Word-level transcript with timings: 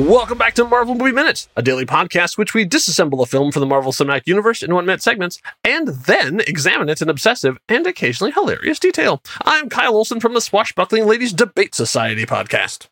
Welcome 0.00 0.38
back 0.38 0.54
to 0.54 0.64
Marvel 0.64 0.94
Movie 0.94 1.12
Minutes, 1.12 1.48
a 1.56 1.62
daily 1.62 1.84
podcast 1.84 2.38
which 2.38 2.54
we 2.54 2.64
disassemble 2.66 3.20
a 3.22 3.26
film 3.26 3.52
from 3.52 3.60
the 3.60 3.66
Marvel 3.66 3.92
Cinematic 3.92 4.22
Universe 4.26 4.62
in 4.62 4.72
one 4.74 4.86
minute 4.86 5.02
segments 5.02 5.42
and 5.62 5.88
then 5.88 6.40
examine 6.46 6.88
it 6.88 7.02
in 7.02 7.10
obsessive 7.10 7.58
and 7.68 7.86
occasionally 7.86 8.30
hilarious 8.32 8.78
detail. 8.78 9.20
I'm 9.44 9.68
Kyle 9.68 9.94
Olson 9.94 10.18
from 10.20 10.32
the 10.32 10.40
Swashbuckling 10.40 11.06
Ladies 11.06 11.32
Debate 11.34 11.74
Society 11.74 12.24
podcast. 12.24 12.86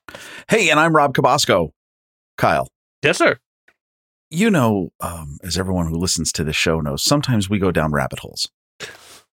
Hey, 0.49 0.69
and 0.69 0.79
I'm 0.79 0.95
Rob 0.95 1.15
Cabasco. 1.15 1.73
Kyle, 2.37 2.69
Yes, 3.03 3.17
sir. 3.19 3.39
you 4.31 4.51
know, 4.51 4.91
um, 5.01 5.39
as 5.43 5.57
everyone 5.57 5.87
who 5.87 5.97
listens 5.97 6.31
to 6.33 6.45
this 6.45 6.57
show 6.57 6.81
knows, 6.81 7.03
sometimes 7.03 7.49
we 7.49 7.59
go 7.59 7.71
down 7.71 7.91
rabbit 7.93 8.19
holes. 8.19 8.51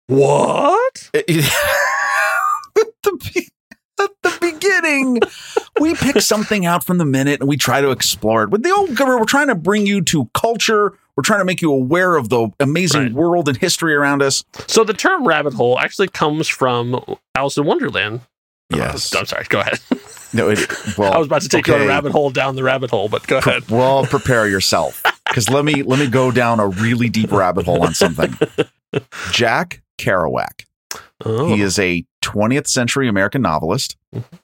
What? 0.08 1.08
It- 1.14 1.24
it- 1.28 2.94
the, 3.02 3.48
the 4.22 4.38
beginning, 5.00 5.20
we 5.80 5.94
pick 5.94 6.20
something 6.20 6.66
out 6.66 6.84
from 6.84 6.98
the 6.98 7.04
minute 7.04 7.40
and 7.40 7.48
we 7.48 7.56
try 7.56 7.80
to 7.80 7.90
explore 7.90 8.42
it. 8.44 8.50
With 8.50 8.62
the 8.62 8.70
old 8.72 8.96
cover, 8.96 9.18
we're 9.18 9.24
trying 9.24 9.48
to 9.48 9.54
bring 9.54 9.86
you 9.86 10.00
to 10.02 10.28
culture. 10.34 10.92
We're 11.16 11.22
trying 11.24 11.40
to 11.40 11.44
make 11.44 11.60
you 11.62 11.70
aware 11.72 12.16
of 12.16 12.28
the 12.28 12.48
amazing 12.60 13.02
Right. 13.02 13.12
world 13.12 13.48
and 13.48 13.56
history 13.56 13.94
around 13.94 14.22
us. 14.22 14.44
So 14.66 14.84
the 14.84 14.94
term 14.94 15.26
rabbit 15.26 15.54
hole 15.54 15.78
actually 15.78 16.08
comes 16.08 16.48
from 16.48 17.02
Alice 17.34 17.56
in 17.58 17.64
Wonderland. 17.64 18.20
Yes. 18.70 19.14
I'm 19.14 19.26
sorry. 19.26 19.44
Go 19.50 19.60
ahead. 19.60 19.80
No, 20.32 20.48
it, 20.48 20.58
well, 20.96 21.12
I 21.14 21.18
was 21.18 21.26
about 21.26 21.42
to 21.42 21.48
take 21.48 21.66
you 21.66 21.74
on 21.74 21.82
a 21.82 21.86
rabbit 21.86 22.12
hole 22.12 22.30
down 22.30 22.56
the 22.56 22.62
rabbit 22.62 22.88
hole, 22.90 23.08
but 23.10 23.26
go 23.26 23.38
ahead. 23.38 23.68
Well, 23.68 24.06
prepare 24.06 24.48
yourself 24.48 25.02
because 25.28 25.50
let 25.50 25.66
me 25.66 25.82
let 25.82 25.98
me 25.98 26.06
go 26.08 26.30
down 26.30 26.58
a 26.58 26.66
really 26.68 27.10
deep 27.10 27.30
rabbit 27.32 27.66
hole 27.66 27.82
on 27.84 27.92
something. 27.92 28.34
Jack 29.30 29.82
Kerouac. 29.98 30.64
Oh. 31.24 31.54
He 31.54 31.60
is 31.60 31.78
a 31.78 32.04
20th 32.22 32.66
century 32.66 33.08
American 33.08 33.42
novelist. 33.42 33.96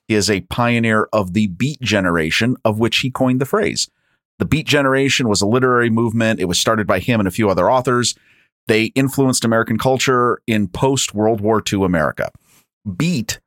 He 0.06 0.14
is 0.14 0.30
a 0.30 0.40
pioneer 0.42 1.08
of 1.12 1.34
the 1.34 1.48
Beat 1.48 1.80
Generation, 1.80 2.56
of 2.64 2.78
which 2.78 2.98
he 2.98 3.10
coined 3.10 3.40
the 3.40 3.46
phrase. 3.46 3.88
The 4.38 4.46
Beat 4.46 4.66
Generation 4.66 5.28
was 5.28 5.42
a 5.42 5.46
literary 5.46 5.90
movement. 5.90 6.40
It 6.40 6.46
was 6.46 6.58
started 6.58 6.86
by 6.86 7.00
him 7.00 7.20
and 7.20 7.26
a 7.26 7.32
few 7.32 7.50
other 7.50 7.70
authors. 7.70 8.14
They 8.66 8.86
influenced 8.94 9.44
American 9.44 9.78
culture 9.78 10.40
in 10.46 10.68
post 10.68 11.14
World 11.14 11.40
War 11.40 11.62
II 11.70 11.84
America. 11.84 12.30
Beat, 12.96 13.40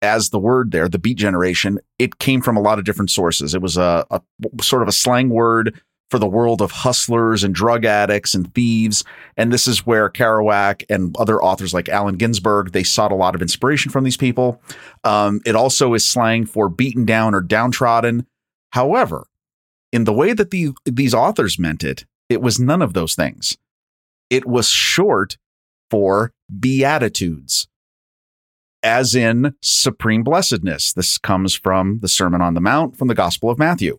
as 0.00 0.30
the 0.30 0.38
word 0.38 0.70
there, 0.70 0.88
the 0.88 0.98
Beat 0.98 1.18
Generation, 1.18 1.78
it 1.98 2.18
came 2.18 2.40
from 2.40 2.56
a 2.56 2.60
lot 2.60 2.78
of 2.78 2.84
different 2.84 3.10
sources. 3.10 3.54
It 3.54 3.60
was 3.60 3.76
a, 3.76 4.06
a 4.10 4.20
sort 4.62 4.82
of 4.82 4.88
a 4.88 4.92
slang 4.92 5.28
word 5.28 5.80
for 6.10 6.18
the 6.18 6.26
world 6.26 6.62
of 6.62 6.70
hustlers 6.70 7.44
and 7.44 7.54
drug 7.54 7.84
addicts 7.84 8.34
and 8.34 8.52
thieves. 8.54 9.04
And 9.36 9.52
this 9.52 9.68
is 9.68 9.86
where 9.86 10.08
Kerouac 10.08 10.84
and 10.88 11.14
other 11.18 11.42
authors 11.42 11.74
like 11.74 11.88
Allen 11.88 12.16
Ginsberg, 12.16 12.72
they 12.72 12.82
sought 12.82 13.12
a 13.12 13.16
lot 13.16 13.34
of 13.34 13.42
inspiration 13.42 13.90
from 13.90 14.04
these 14.04 14.16
people. 14.16 14.60
Um, 15.04 15.40
it 15.44 15.54
also 15.54 15.94
is 15.94 16.04
slang 16.04 16.46
for 16.46 16.68
beaten 16.68 17.04
down 17.04 17.34
or 17.34 17.40
downtrodden. 17.40 18.26
However, 18.72 19.26
in 19.92 20.04
the 20.04 20.12
way 20.12 20.32
that 20.32 20.50
the, 20.50 20.70
these 20.84 21.14
authors 21.14 21.58
meant 21.58 21.84
it, 21.84 22.04
it 22.28 22.40
was 22.40 22.58
none 22.58 22.82
of 22.82 22.94
those 22.94 23.14
things. 23.14 23.56
It 24.30 24.46
was 24.46 24.68
short 24.68 25.38
for 25.90 26.32
beatitudes, 26.58 27.66
as 28.82 29.14
in 29.14 29.54
supreme 29.62 30.22
blessedness. 30.22 30.92
This 30.92 31.16
comes 31.16 31.54
from 31.54 32.00
the 32.00 32.08
Sermon 32.08 32.42
on 32.42 32.52
the 32.52 32.60
Mount 32.60 32.96
from 32.96 33.08
the 33.08 33.14
Gospel 33.14 33.48
of 33.48 33.58
Matthew 33.58 33.98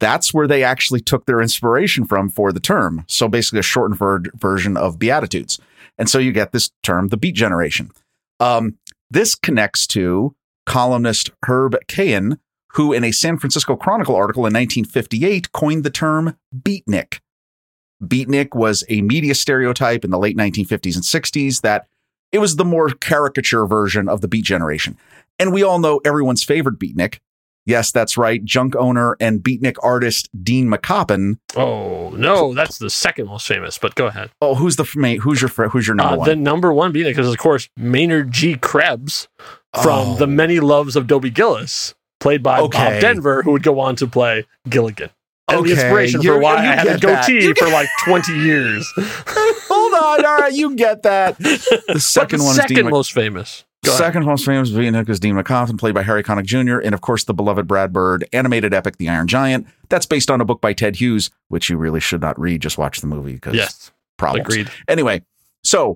that's 0.00 0.34
where 0.34 0.46
they 0.46 0.62
actually 0.62 1.00
took 1.00 1.26
their 1.26 1.40
inspiration 1.40 2.04
from 2.04 2.30
for 2.30 2.52
the 2.52 2.60
term. 2.60 3.04
So 3.08 3.28
basically, 3.28 3.60
a 3.60 3.62
shortened 3.62 3.98
ver- 3.98 4.30
version 4.34 4.76
of 4.76 4.98
Beatitudes. 4.98 5.58
And 5.98 6.10
so 6.10 6.18
you 6.18 6.32
get 6.32 6.52
this 6.52 6.70
term, 6.82 7.08
the 7.08 7.16
Beat 7.16 7.34
Generation. 7.34 7.90
Um, 8.40 8.76
this 9.10 9.34
connects 9.34 9.86
to 9.88 10.34
columnist 10.66 11.30
Herb 11.46 11.76
Caen, 11.88 12.38
who 12.72 12.92
in 12.92 13.04
a 13.04 13.12
San 13.12 13.38
Francisco 13.38 13.76
Chronicle 13.76 14.14
article 14.14 14.42
in 14.42 14.52
1958 14.52 15.52
coined 15.52 15.84
the 15.84 15.90
term 15.90 16.36
beatnik. 16.54 17.20
Beatnik 18.02 18.54
was 18.54 18.84
a 18.90 19.00
media 19.00 19.34
stereotype 19.34 20.04
in 20.04 20.10
the 20.10 20.18
late 20.18 20.36
1950s 20.36 20.94
and 20.94 21.04
60s 21.04 21.62
that 21.62 21.86
it 22.32 22.38
was 22.38 22.56
the 22.56 22.64
more 22.64 22.90
caricature 22.90 23.66
version 23.66 24.08
of 24.08 24.20
the 24.20 24.28
Beat 24.28 24.44
Generation. 24.44 24.98
And 25.38 25.52
we 25.52 25.62
all 25.62 25.78
know 25.78 26.00
everyone's 26.04 26.44
favorite 26.44 26.78
beatnik, 26.78 27.20
Yes, 27.66 27.90
that's 27.90 28.16
right. 28.16 28.42
Junk 28.44 28.74
owner 28.76 29.16
and 29.20 29.40
beatnik 29.42 29.74
artist 29.82 30.28
Dean 30.44 30.68
McCoppin. 30.70 31.38
Oh 31.56 32.10
no, 32.10 32.54
that's 32.54 32.78
the 32.78 32.88
second 32.88 33.26
most 33.26 33.46
famous. 33.46 33.76
But 33.76 33.94
go 33.96 34.06
ahead. 34.06 34.30
Oh, 34.40 34.54
who's 34.54 34.76
the 34.76 34.84
who's 35.22 35.42
your 35.42 35.50
who's 35.68 35.86
your 35.86 35.96
number 35.96 36.14
Uh, 36.14 36.18
one? 36.18 36.28
the 36.28 36.36
number 36.36 36.72
one 36.72 36.92
being 36.92 37.06
because 37.06 37.28
of 37.28 37.36
course 37.38 37.68
Maynard 37.76 38.30
G. 38.30 38.54
Krebs 38.56 39.26
from 39.82 40.10
Oh. 40.10 40.16
The 40.16 40.26
Many 40.28 40.60
Loves 40.60 40.94
of 40.96 41.06
Dobie 41.06 41.30
Gillis, 41.30 41.94
played 42.20 42.42
by 42.42 42.60
Okay. 42.60 42.78
Bob 42.92 43.00
Denver, 43.00 43.42
who 43.42 43.50
would 43.52 43.62
go 43.64 43.80
on 43.80 43.96
to 43.96 44.06
play 44.06 44.46
Gilligan. 44.68 45.10
And 45.48 45.58
Okay, 45.60 45.68
the 45.68 45.74
inspiration 45.74 46.22
you- 46.22 46.32
for 46.32 46.38
why 46.40 46.56
I 46.56 46.62
had 46.62 46.86
a 46.88 46.98
goatee 46.98 47.52
for 47.54 47.68
like 47.68 47.88
20 48.04 48.32
years. 48.40 48.90
Hold 48.96 49.94
on, 49.94 50.24
all 50.24 50.38
right, 50.38 50.52
you 50.52 50.74
get 50.76 51.02
that. 51.02 51.36
The 51.88 52.00
second 52.00 52.42
one 52.42 52.54
second 52.54 52.72
is 52.72 52.76
Dean. 52.76 52.84
Mc- 52.86 52.90
most 52.92 53.12
famous. 53.12 53.64
Second 53.84 54.24
most 54.24 54.44
famous 54.44 54.70
beatnik 54.70 55.08
is 55.08 55.20
Dean 55.20 55.34
McCoppin, 55.36 55.78
played 55.78 55.94
by 55.94 56.02
Harry 56.02 56.22
Connick 56.24 56.44
Jr., 56.44 56.78
and 56.78 56.92
of 56.92 57.00
course 57.02 57.22
the 57.24 57.32
beloved 57.34 57.68
Brad 57.68 57.92
Bird 57.92 58.26
animated 58.32 58.74
epic 58.74 58.96
The 58.96 59.08
Iron 59.08 59.28
Giant. 59.28 59.66
That's 59.88 60.06
based 60.06 60.28
on 60.30 60.40
a 60.40 60.44
book 60.44 60.60
by 60.60 60.72
Ted 60.72 60.96
Hughes, 60.96 61.30
which 61.48 61.70
you 61.70 61.76
really 61.76 62.00
should 62.00 62.20
not 62.20 62.38
read. 62.38 62.62
Just 62.62 62.78
watch 62.78 63.00
the 63.00 63.06
movie 63.06 63.34
because 63.34 63.54
Yes, 63.54 63.92
problems. 64.16 64.46
agreed. 64.48 64.70
Anyway, 64.88 65.22
so 65.62 65.94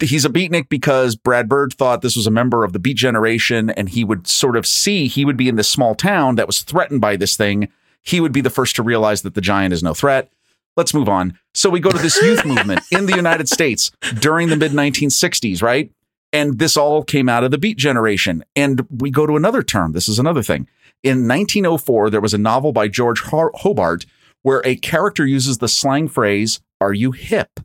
he's 0.00 0.24
a 0.24 0.30
beatnik 0.30 0.70
because 0.70 1.16
Brad 1.16 1.48
Bird 1.50 1.74
thought 1.74 2.00
this 2.00 2.16
was 2.16 2.26
a 2.26 2.30
member 2.30 2.64
of 2.64 2.72
the 2.72 2.78
Beat 2.78 2.96
Generation, 2.96 3.68
and 3.70 3.90
he 3.90 4.04
would 4.04 4.26
sort 4.26 4.56
of 4.56 4.66
see 4.66 5.06
he 5.06 5.26
would 5.26 5.36
be 5.36 5.48
in 5.50 5.56
this 5.56 5.68
small 5.68 5.94
town 5.94 6.36
that 6.36 6.46
was 6.46 6.62
threatened 6.62 7.02
by 7.02 7.14
this 7.16 7.36
thing. 7.36 7.68
He 8.00 8.20
would 8.20 8.32
be 8.32 8.40
the 8.40 8.48
first 8.50 8.74
to 8.76 8.82
realize 8.82 9.20
that 9.22 9.34
the 9.34 9.40
giant 9.42 9.74
is 9.74 9.82
no 9.82 9.92
threat. 9.92 10.32
Let's 10.78 10.94
move 10.94 11.08
on. 11.10 11.38
So 11.54 11.68
we 11.68 11.80
go 11.80 11.90
to 11.90 11.98
this 11.98 12.16
youth 12.22 12.44
movement 12.46 12.80
in 12.90 13.04
the 13.06 13.16
United 13.16 13.48
States 13.50 13.90
during 14.20 14.48
the 14.48 14.56
mid 14.56 14.72
1960s, 14.72 15.60
right? 15.62 15.90
And 16.32 16.58
this 16.58 16.76
all 16.76 17.02
came 17.02 17.28
out 17.28 17.44
of 17.44 17.50
the 17.50 17.58
Beat 17.58 17.78
Generation. 17.78 18.44
And 18.54 18.86
we 18.90 19.10
go 19.10 19.26
to 19.26 19.36
another 19.36 19.62
term. 19.62 19.92
This 19.92 20.08
is 20.08 20.18
another 20.18 20.42
thing. 20.42 20.68
In 21.02 21.28
1904, 21.28 22.10
there 22.10 22.20
was 22.20 22.34
a 22.34 22.38
novel 22.38 22.72
by 22.72 22.88
George 22.88 23.20
Hobart 23.20 24.04
where 24.42 24.62
a 24.64 24.76
character 24.76 25.26
uses 25.26 25.58
the 25.58 25.68
slang 25.68 26.08
phrase, 26.08 26.60
Are 26.80 26.92
you 26.92 27.12
hip? 27.12 27.60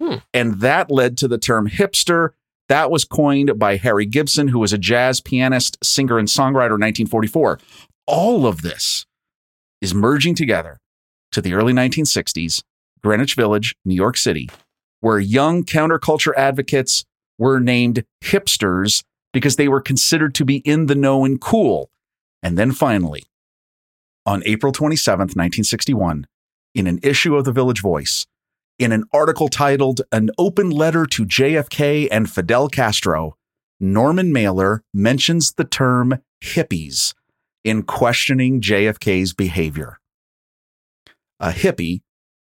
Hmm. 0.00 0.16
And 0.32 0.60
that 0.60 0.90
led 0.90 1.16
to 1.18 1.28
the 1.28 1.38
term 1.38 1.68
hipster. 1.68 2.30
That 2.68 2.90
was 2.90 3.04
coined 3.04 3.58
by 3.58 3.76
Harry 3.76 4.06
Gibson, 4.06 4.48
who 4.48 4.58
was 4.58 4.72
a 4.72 4.78
jazz 4.78 5.20
pianist, 5.20 5.76
singer, 5.84 6.18
and 6.18 6.28
songwriter 6.28 6.76
in 6.76 6.80
1944. 6.80 7.60
All 8.06 8.46
of 8.46 8.62
this 8.62 9.06
is 9.80 9.94
merging 9.94 10.34
together 10.34 10.78
to 11.32 11.40
the 11.40 11.54
early 11.54 11.72
1960s, 11.72 12.62
Greenwich 13.02 13.34
Village, 13.34 13.74
New 13.84 13.94
York 13.94 14.16
City, 14.16 14.48
where 15.00 15.18
young 15.18 15.62
counterculture 15.62 16.32
advocates 16.36 17.04
were 17.38 17.60
named 17.60 18.04
hipsters 18.22 19.04
because 19.32 19.56
they 19.56 19.68
were 19.68 19.80
considered 19.80 20.34
to 20.36 20.44
be 20.44 20.56
in 20.58 20.86
the 20.86 20.94
know 20.94 21.24
and 21.24 21.40
cool. 21.40 21.90
And 22.42 22.56
then 22.56 22.72
finally, 22.72 23.24
on 24.26 24.42
April 24.46 24.72
27th, 24.72 25.34
1961, 25.36 26.26
in 26.74 26.86
an 26.86 27.00
issue 27.02 27.36
of 27.36 27.44
the 27.44 27.52
Village 27.52 27.80
Voice, 27.80 28.26
in 28.78 28.92
an 28.92 29.04
article 29.12 29.48
titled 29.48 30.02
An 30.10 30.30
Open 30.38 30.70
Letter 30.70 31.06
to 31.06 31.24
JFK 31.24 32.08
and 32.10 32.30
Fidel 32.30 32.68
Castro, 32.68 33.36
Norman 33.78 34.32
Mailer 34.32 34.82
mentions 34.92 35.52
the 35.52 35.64
term 35.64 36.18
hippies 36.42 37.14
in 37.64 37.82
questioning 37.82 38.60
JFK's 38.60 39.32
behavior. 39.32 40.00
A 41.40 41.50
hippie 41.50 42.02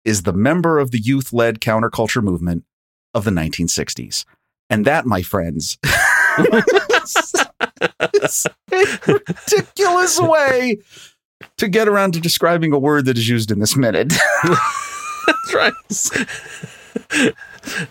is 0.04 0.22
the 0.22 0.32
member 0.32 0.78
of 0.78 0.90
the 0.90 0.98
youth 0.98 1.32
led 1.32 1.60
counterculture 1.60 2.22
movement 2.22 2.64
of 3.12 3.24
the 3.24 3.30
1960s. 3.30 4.24
And 4.70 4.84
that, 4.84 5.04
my 5.04 5.22
friends, 5.22 5.78
is 8.22 8.46
a 8.72 8.96
ridiculous 9.06 10.20
way 10.20 10.78
to 11.56 11.68
get 11.68 11.88
around 11.88 12.14
to 12.14 12.20
describing 12.20 12.72
a 12.72 12.78
word 12.78 13.04
that 13.06 13.18
is 13.18 13.28
used 13.28 13.50
in 13.50 13.58
this 13.58 13.76
minute. 13.76 14.12
That's 15.26 15.54
right. 15.54 15.72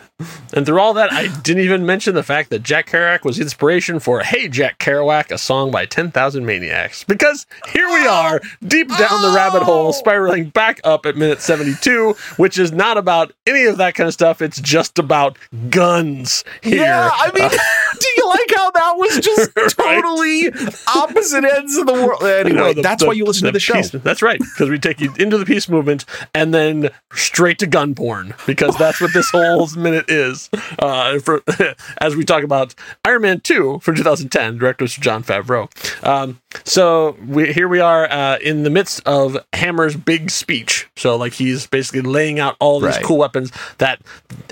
and 0.53 0.65
through 0.65 0.79
all 0.79 0.93
that, 0.95 1.11
I 1.13 1.27
didn't 1.41 1.63
even 1.63 1.85
mention 1.85 2.13
the 2.15 2.23
fact 2.23 2.49
that 2.49 2.63
Jack 2.63 2.87
Kerouac 2.89 3.23
was 3.23 3.39
inspiration 3.39 3.99
for 3.99 4.19
Hey 4.21 4.47
Jack 4.49 4.77
Kerouac, 4.79 5.31
a 5.31 5.37
song 5.37 5.71
by 5.71 5.85
10,000 5.85 6.45
Maniacs. 6.45 7.03
Because 7.03 7.45
here 7.71 7.87
we 7.87 8.05
are, 8.07 8.41
deep 8.65 8.89
down 8.89 9.21
the 9.21 9.31
rabbit 9.35 9.63
hole, 9.63 9.87
oh! 9.87 9.91
spiraling 9.91 10.49
back 10.49 10.79
up 10.83 11.05
at 11.05 11.15
minute 11.15 11.41
72, 11.41 12.15
which 12.37 12.57
is 12.59 12.71
not 12.71 12.97
about 12.97 13.31
any 13.47 13.65
of 13.65 13.77
that 13.77 13.95
kind 13.95 14.07
of 14.07 14.13
stuff. 14.13 14.41
It's 14.41 14.59
just 14.59 14.99
about 14.99 15.37
guns 15.69 16.43
here. 16.61 16.83
Yeah, 16.83 17.09
I 17.13 17.31
mean, 17.33 17.49
Do 17.99 18.07
you 18.17 18.29
like 18.29 18.51
how 18.55 18.71
that 18.71 18.93
was 18.97 19.19
just 19.19 19.51
Right. 19.79 20.01
totally 20.01 20.51
opposite 20.95 21.43
ends 21.43 21.75
of 21.77 21.87
the 21.87 21.93
world? 21.93 22.23
Anyway, 22.23 22.55
No, 22.57 22.73
the- 22.73 22.81
that's 22.81 23.03
the- 23.03 23.07
why 23.07 23.13
you 23.13 23.25
listen 23.25 23.45
to 23.45 23.51
the 23.51 23.59
show. 23.59 23.73
peace- 23.73 23.91
that's 23.91 24.21
right, 24.21 24.39
because 24.39 24.69
we 24.69 24.79
take 24.79 24.99
you 25.01 25.13
into 25.19 25.37
the 25.37 25.45
peace 25.45 25.67
movement 25.69 26.05
and 26.33 26.53
then 26.53 26.89
straight 27.13 27.59
to 27.59 27.67
gun 27.67 27.95
porn, 27.95 28.33
because 28.45 28.75
that's 28.77 28.99
what 29.01 29.13
this 29.13 29.29
whole 29.31 29.67
minute 29.77 30.08
is. 30.09 30.49
Uh, 30.79 31.19
for 31.19 31.41
as 31.99 32.15
we 32.15 32.23
talk 32.25 32.43
about 32.43 32.75
Iron 33.05 33.21
Man 33.21 33.39
Two 33.39 33.79
from 33.79 33.95
2010, 33.95 34.57
director 34.57 34.85
Jon 34.87 35.23
Favreau. 35.23 35.69
Um, 36.05 36.39
so 36.65 37.17
we, 37.25 37.53
here 37.53 37.67
we 37.67 37.79
are 37.79 38.09
uh, 38.11 38.37
in 38.39 38.63
the 38.63 38.69
midst 38.69 39.01
of 39.05 39.37
Hammer's 39.53 39.95
big 39.95 40.31
speech. 40.31 40.89
So 40.95 41.15
like 41.15 41.33
he's 41.33 41.67
basically 41.67 42.01
laying 42.01 42.39
out 42.39 42.55
all 42.59 42.79
these 42.79 42.95
Right. 42.95 43.03
cool 43.05 43.17
weapons 43.17 43.51
that 43.77 44.01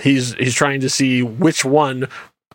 he's 0.02 0.34
he's 0.36 0.54
trying 0.54 0.80
to 0.82 0.90
see 0.90 1.24
which 1.24 1.66
one 1.66 2.08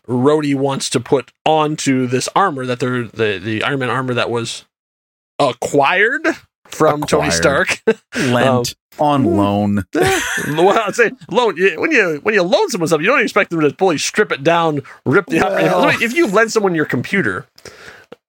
Rhodey 0.07 0.55
wants 0.55 0.89
to 0.91 0.99
put 0.99 1.31
onto 1.45 2.07
this 2.07 2.27
armor 2.35 2.65
that 2.65 2.79
they're 2.79 3.03
the 3.03 3.39
the 3.43 3.63
Iron 3.63 3.79
Man 3.79 3.89
armor 3.89 4.13
that 4.13 4.29
was 4.29 4.65
acquired 5.39 6.25
from 6.73 7.01
Tony 7.01 7.31
Stark. 7.31 7.81
Lent 8.15 8.75
um, 8.99 9.05
on 9.05 9.23
loan. 9.37 9.85
well, 9.93 10.79
I'd 10.79 10.95
say 10.95 11.11
loan 11.31 11.55
when 11.77 11.91
you 11.91 12.19
when 12.23 12.33
you 12.33 12.43
loan 12.43 12.69
someone 12.69 12.87
something, 12.87 13.05
you 13.05 13.11
don't 13.11 13.21
expect 13.21 13.49
them 13.49 13.61
to 13.61 13.71
fully 13.71 13.97
strip 13.97 14.31
it 14.31 14.43
down, 14.43 14.81
rip 15.05 15.27
the. 15.27 15.39
Well- 15.39 15.89
if 16.01 16.13
you 16.13 16.27
lend 16.27 16.51
someone 16.51 16.75
your 16.75 16.85
computer. 16.85 17.47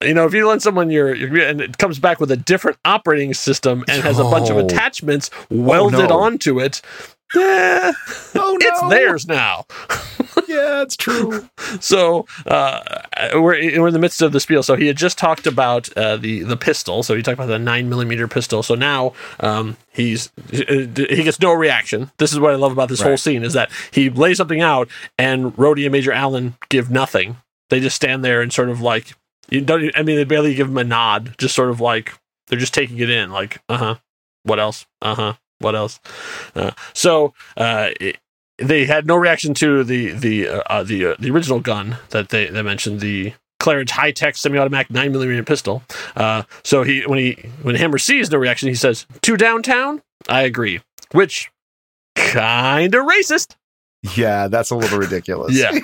You 0.03 0.13
know, 0.13 0.25
if 0.25 0.33
you 0.33 0.45
lend 0.45 0.61
someone 0.61 0.89
your, 0.89 1.15
your 1.15 1.47
and 1.47 1.61
it 1.61 1.77
comes 1.77 1.99
back 1.99 2.19
with 2.19 2.29
a 2.29 2.35
different 2.35 2.77
operating 2.83 3.33
system 3.33 3.85
and 3.87 4.03
has 4.03 4.19
a 4.19 4.23
bunch 4.23 4.49
of 4.49 4.57
Oh. 4.57 4.65
attachments 4.65 5.29
welded 5.49 6.01
oh, 6.01 6.07
no. 6.07 6.19
onto 6.19 6.59
it, 6.59 6.81
eh, 7.35 7.93
Oh 8.35 8.57
no. 8.59 8.67
it's 8.67 8.89
theirs 8.89 9.27
now. 9.27 9.65
Yeah, 10.47 10.81
it's 10.83 10.95
true. 10.95 11.49
So 11.79 12.25
uh, 12.45 12.81
we're, 13.33 13.79
we're 13.81 13.87
in 13.87 13.93
the 13.93 13.99
midst 13.99 14.21
of 14.21 14.31
the 14.31 14.39
spiel. 14.39 14.63
So 14.63 14.75
he 14.75 14.87
had 14.87 14.95
just 14.95 15.17
talked 15.17 15.47
about 15.47 15.91
uh, 15.97 16.15
the 16.17 16.43
the 16.43 16.55
pistol. 16.55 17.03
So 17.03 17.15
he 17.15 17.21
talked 17.21 17.33
about 17.33 17.47
the 17.47 17.59
nine 17.59 17.89
millimeter 17.89 18.27
pistol. 18.27 18.63
So 18.63 18.75
now 18.75 19.13
um, 19.39 19.75
he's 19.91 20.31
he 20.51 21.23
gets 21.23 21.39
no 21.41 21.53
reaction. 21.53 22.11
This 22.17 22.31
is 22.31 22.39
what 22.39 22.51
I 22.51 22.55
love 22.55 22.71
about 22.71 22.89
this 22.89 23.01
whole 23.01 23.17
scene 23.17 23.43
is 23.43 23.53
that 23.53 23.71
he 23.91 24.09
lays 24.09 24.37
something 24.37 24.61
out, 24.61 24.87
and 25.17 25.55
Rhodey 25.57 25.83
and 25.85 25.91
Major 25.91 26.11
Allen 26.11 26.55
give 26.69 26.89
nothing. 26.89 27.37
They 27.69 27.79
just 27.79 27.95
stand 27.95 28.23
there 28.23 28.41
and 28.41 28.53
sort 28.53 28.69
of 28.69 28.79
like 28.81 29.13
you 29.49 29.61
don't. 29.61 29.91
I 29.97 30.03
mean, 30.03 30.15
they 30.17 30.23
barely 30.23 30.53
give 30.53 30.67
him 30.67 30.77
a 30.77 30.83
nod. 30.83 31.35
Just 31.37 31.55
sort 31.55 31.69
of 31.69 31.81
like 31.81 32.13
they're 32.47 32.59
just 32.59 32.73
taking 32.73 32.99
it 32.99 33.09
in. 33.09 33.31
Like 33.31 33.61
uh 33.67 33.77
huh. 33.77 33.95
What 34.43 34.59
else? 34.59 34.85
Uh 35.01 35.15
huh. 35.15 35.33
What 35.59 35.75
else? 35.75 35.99
Uh, 36.55 36.71
so 36.93 37.33
uh, 37.57 37.89
it- 37.99 38.17
they 38.57 38.85
had 38.85 39.05
no 39.05 39.17
reaction 39.17 39.53
to 39.55 39.83
the 39.83 40.11
the 40.11 40.47
uh, 40.47 40.61
uh, 40.67 40.81
the 40.83 41.07
uh, 41.07 41.15
the 41.19 41.29
original 41.29 41.59
gun 41.59 41.97
that 42.11 42.29
they 42.29 42.47
they 42.47 42.61
mentioned 42.61 43.01
the 43.01 43.33
Claridge 43.61 43.89
high 43.89 44.11
tech 44.11 44.37
semi 44.37 44.57
automatic 44.57 44.89
nine 44.89 45.11
millimeter 45.11 45.43
pistol. 45.43 45.83
Uh, 46.15 46.43
so 46.63 46.83
he 46.83 47.01
when 47.05 47.19
he 47.19 47.31
when 47.63 47.75
Hammer 47.75 47.97
sees 47.97 48.31
no 48.31 48.37
reaction, 48.37 48.69
he 48.69 48.75
says 48.75 49.05
to 49.23 49.35
downtown. 49.35 50.01
I 50.29 50.43
agree, 50.43 50.79
which 51.11 51.51
kind 52.15 52.95
of 52.95 53.05
racist. 53.05 53.55
Yeah, 54.15 54.47
that's 54.47 54.69
a 54.69 54.75
little 54.75 54.99
ridiculous. 54.99 55.53
Yeah. 55.53 55.71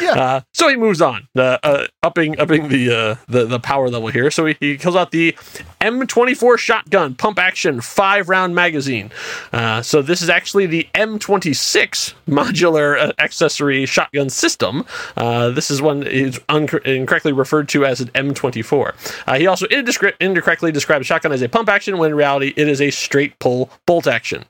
Yeah. 0.00 0.12
Uh, 0.12 0.40
so 0.52 0.68
he 0.68 0.76
moves 0.76 1.00
on, 1.00 1.28
uh, 1.36 1.58
uh, 1.62 1.86
upping 2.02 2.38
upping 2.38 2.68
the, 2.68 2.90
uh, 2.90 3.14
the 3.28 3.44
the 3.46 3.58
power 3.60 3.88
level 3.88 4.08
here. 4.08 4.30
So 4.30 4.46
he, 4.46 4.56
he 4.60 4.76
kills 4.76 4.96
out 4.96 5.10
the 5.10 5.32
M24 5.80 6.58
shotgun 6.58 7.14
pump 7.14 7.38
action 7.38 7.80
five 7.80 8.28
round 8.28 8.54
magazine. 8.54 9.10
Uh, 9.52 9.82
so 9.82 10.02
this 10.02 10.22
is 10.22 10.28
actually 10.28 10.66
the 10.66 10.88
M26 10.94 12.14
modular 12.28 12.98
uh, 12.98 13.12
accessory 13.18 13.86
shotgun 13.86 14.30
system. 14.30 14.84
This 15.16 15.70
is 15.70 15.82
one 15.82 16.02
is 16.02 16.38
uncor- 16.48 16.84
incorrectly 16.84 17.32
referred 17.32 17.68
to 17.70 17.84
as 17.84 18.00
an 18.00 18.08
M24. 18.08 18.94
Uh, 19.26 19.38
he 19.38 19.46
also 19.46 19.66
incorrectly 19.66 20.72
describes 20.72 21.06
shotgun 21.06 21.32
as 21.32 21.42
a 21.42 21.48
pump 21.48 21.68
action 21.68 21.98
when 21.98 22.10
in 22.10 22.16
reality 22.16 22.52
it 22.56 22.68
is 22.68 22.80
a 22.80 22.90
straight 22.90 23.38
pull 23.38 23.70
bolt 23.86 24.06
action. 24.06 24.44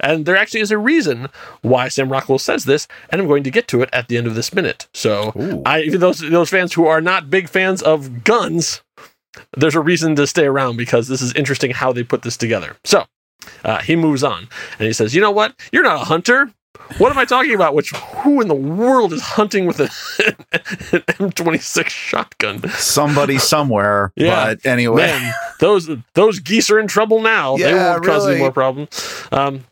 And 0.00 0.26
there 0.26 0.36
actually 0.36 0.60
is 0.60 0.70
a 0.70 0.78
reason 0.78 1.28
why 1.62 1.88
Sam 1.88 2.10
Rockwell 2.10 2.38
says 2.38 2.64
this, 2.64 2.86
and 3.10 3.20
I'm 3.20 3.28
going 3.28 3.44
to 3.44 3.50
get 3.50 3.68
to 3.68 3.82
it 3.82 3.88
at 3.92 4.08
the 4.08 4.16
end 4.16 4.26
of 4.26 4.34
this 4.34 4.52
minute. 4.52 4.88
So, 4.92 5.32
Ooh. 5.36 5.62
I 5.64 5.82
even 5.82 6.00
those 6.00 6.18
those 6.18 6.50
fans 6.50 6.72
who 6.74 6.86
are 6.86 7.00
not 7.00 7.30
big 7.30 7.48
fans 7.48 7.82
of 7.82 8.24
guns, 8.24 8.82
there's 9.56 9.74
a 9.74 9.80
reason 9.80 10.16
to 10.16 10.26
stay 10.26 10.44
around 10.46 10.76
because 10.76 11.08
this 11.08 11.22
is 11.22 11.32
interesting 11.34 11.70
how 11.70 11.92
they 11.92 12.02
put 12.02 12.22
this 12.22 12.36
together. 12.36 12.76
So, 12.84 13.04
uh, 13.64 13.78
he 13.78 13.96
moves 13.96 14.22
on 14.22 14.48
and 14.78 14.86
he 14.86 14.92
says, 14.92 15.14
"You 15.14 15.20
know 15.20 15.30
what? 15.30 15.54
You're 15.72 15.84
not 15.84 16.02
a 16.02 16.04
hunter. 16.04 16.52
What 16.98 17.10
am 17.10 17.18
I 17.18 17.24
talking 17.24 17.54
about? 17.54 17.74
Which 17.74 17.90
who 17.90 18.40
in 18.40 18.48
the 18.48 18.54
world 18.54 19.12
is 19.12 19.20
hunting 19.20 19.66
with 19.66 19.80
a, 19.80 19.84
an 20.92 21.02
M26 21.30 21.88
shotgun? 21.88 22.68
Somebody 22.70 23.38
somewhere. 23.54 24.12
Yeah. 24.14 24.54
But 24.54 24.66
anyway. 24.66 25.06
Man, 25.06 25.32
those 25.58 25.88
those 26.14 26.38
geese 26.38 26.70
are 26.70 26.78
in 26.78 26.86
trouble 26.86 27.20
now. 27.20 27.56
they 27.56 27.72
won't 27.74 28.04
cause 28.04 28.28
any 28.28 28.38
more 28.38 28.52
problems. 28.52 28.88
Um, 29.32 29.64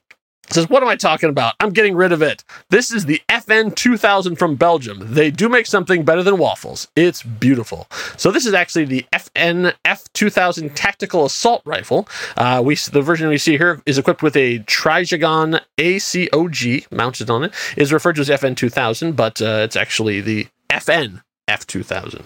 says, 0.50 0.68
what 0.68 0.82
am 0.82 0.88
I 0.88 0.96
talking 0.96 1.28
about? 1.28 1.54
I'm 1.60 1.70
getting 1.70 1.96
rid 1.96 2.12
of 2.12 2.22
it. 2.22 2.44
This 2.70 2.90
is 2.90 3.06
the 3.06 3.20
FN 3.28 3.74
2000 3.74 4.36
from 4.36 4.56
Belgium. 4.56 5.14
They 5.14 5.30
do 5.30 5.48
make 5.48 5.66
something 5.66 6.04
better 6.04 6.22
than 6.22 6.38
waffles. 6.38 6.88
It's 6.96 7.22
beautiful. 7.22 7.86
So 8.16 8.30
this 8.30 8.46
is 8.46 8.54
actually 8.54 8.84
the 8.84 9.06
FN 9.12 9.74
F2000 9.84 10.72
tactical 10.74 11.24
assault 11.24 11.62
rifle. 11.64 12.08
Uh, 12.36 12.62
we 12.64 12.74
the 12.74 13.02
version 13.02 13.28
we 13.28 13.38
see 13.38 13.56
here 13.56 13.80
is 13.86 13.98
equipped 13.98 14.22
with 14.22 14.36
a 14.36 14.58
Trijicon 14.60 15.60
ACOG 15.78 16.90
mounted 16.90 17.30
on 17.30 17.44
it. 17.44 17.52
It 17.76 17.82
Is 17.82 17.92
referred 17.92 18.16
to 18.16 18.20
as 18.22 18.28
FN 18.28 18.56
2000, 18.56 19.16
but 19.16 19.40
uh, 19.40 19.62
it's 19.64 19.76
actually 19.76 20.20
the 20.20 20.48
FN 20.70 21.22
F2000, 21.48 22.24